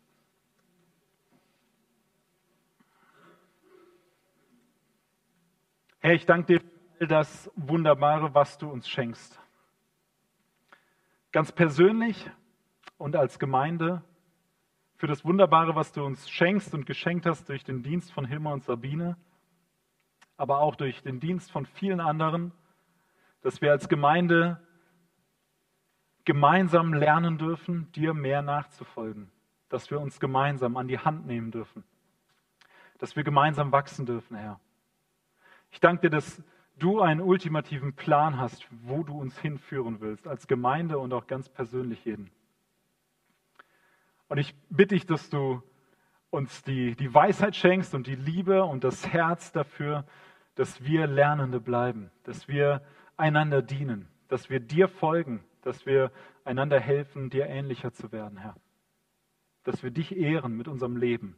Herr, 5.97 6.13
ich 6.13 6.27
danke 6.27 6.59
dir 6.59 6.61
für 6.99 7.07
das 7.07 7.49
Wunderbare, 7.55 8.35
was 8.35 8.59
du 8.59 8.69
uns 8.69 8.87
schenkst. 8.87 9.39
Ganz 11.31 11.51
persönlich 11.51 12.29
und 12.97 13.15
als 13.15 13.39
Gemeinde 13.39 14.03
für 14.95 15.07
das 15.07 15.23
Wunderbare, 15.23 15.75
was 15.75 15.91
du 15.91 16.03
uns 16.03 16.29
schenkst 16.29 16.73
und 16.73 16.85
geschenkt 16.85 17.25
hast 17.25 17.47
durch 17.49 17.63
den 17.63 17.83
Dienst 17.83 18.11
von 18.11 18.25
Hilma 18.25 18.51
und 18.51 18.63
Sabine, 18.63 19.15
aber 20.37 20.59
auch 20.59 20.75
durch 20.75 21.01
den 21.03 21.19
Dienst 21.19 21.51
von 21.51 21.65
vielen 21.65 21.99
anderen, 21.99 22.51
dass 23.41 23.61
wir 23.61 23.71
als 23.71 23.89
Gemeinde 23.89 24.59
gemeinsam 26.25 26.93
lernen 26.93 27.37
dürfen, 27.37 27.91
dir 27.93 28.13
mehr 28.13 28.41
nachzufolgen, 28.41 29.31
dass 29.69 29.89
wir 29.91 29.99
uns 29.99 30.19
gemeinsam 30.19 30.77
an 30.77 30.87
die 30.87 30.99
Hand 30.99 31.25
nehmen 31.25 31.51
dürfen, 31.51 31.83
dass 32.97 33.15
wir 33.15 33.23
gemeinsam 33.23 33.71
wachsen 33.71 34.05
dürfen, 34.05 34.35
Herr. 34.35 34.59
Ich 35.71 35.79
danke 35.79 36.09
dir, 36.09 36.09
dass 36.09 36.43
du 36.77 37.01
einen 37.01 37.21
ultimativen 37.21 37.93
Plan 37.93 38.39
hast, 38.39 38.67
wo 38.71 39.03
du 39.03 39.17
uns 39.17 39.37
hinführen 39.39 40.01
willst, 40.01 40.27
als 40.27 40.47
Gemeinde 40.47 40.97
und 40.97 41.13
auch 41.13 41.27
ganz 41.27 41.49
persönlich 41.49 42.03
jeden. 42.05 42.31
Und 44.27 44.37
ich 44.37 44.55
bitte 44.69 44.95
dich, 44.95 45.05
dass 45.05 45.29
du 45.29 45.61
uns 46.29 46.63
die, 46.63 46.95
die 46.95 47.13
Weisheit 47.13 47.55
schenkst 47.55 47.93
und 47.95 48.07
die 48.07 48.15
Liebe 48.15 48.63
und 48.63 48.83
das 48.83 49.07
Herz 49.07 49.51
dafür, 49.51 50.05
dass 50.55 50.83
wir 50.83 51.07
Lernende 51.07 51.59
bleiben, 51.59 52.11
dass 52.23 52.47
wir 52.47 52.81
einander 53.15 53.61
dienen, 53.61 54.07
dass 54.27 54.49
wir 54.49 54.59
dir 54.59 54.87
folgen, 54.87 55.43
dass 55.61 55.85
wir 55.85 56.11
einander 56.43 56.79
helfen, 56.79 57.29
dir 57.29 57.47
ähnlicher 57.47 57.93
zu 57.93 58.11
werden, 58.11 58.37
Herr. 58.37 58.55
Dass 59.63 59.83
wir 59.83 59.91
dich 59.91 60.15
ehren 60.15 60.55
mit 60.55 60.67
unserem 60.67 60.97
Leben 60.97 61.37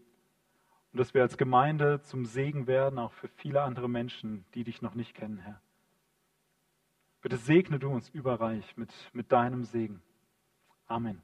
und 0.91 0.99
dass 0.99 1.13
wir 1.13 1.21
als 1.21 1.37
Gemeinde 1.37 2.01
zum 2.01 2.25
Segen 2.25 2.67
werden, 2.67 2.97
auch 2.97 3.13
für 3.13 3.27
viele 3.27 3.61
andere 3.61 3.89
Menschen, 3.89 4.45
die 4.55 4.63
dich 4.63 4.81
noch 4.81 4.95
nicht 4.95 5.13
kennen, 5.13 5.37
Herr. 5.37 5.61
Bitte 7.21 7.37
segne 7.37 7.79
du 7.79 7.89
uns 7.89 8.09
überreich 8.09 8.77
mit, 8.77 8.93
mit 9.13 9.31
deinem 9.31 9.63
Segen. 9.63 10.01
Amen. 10.87 11.21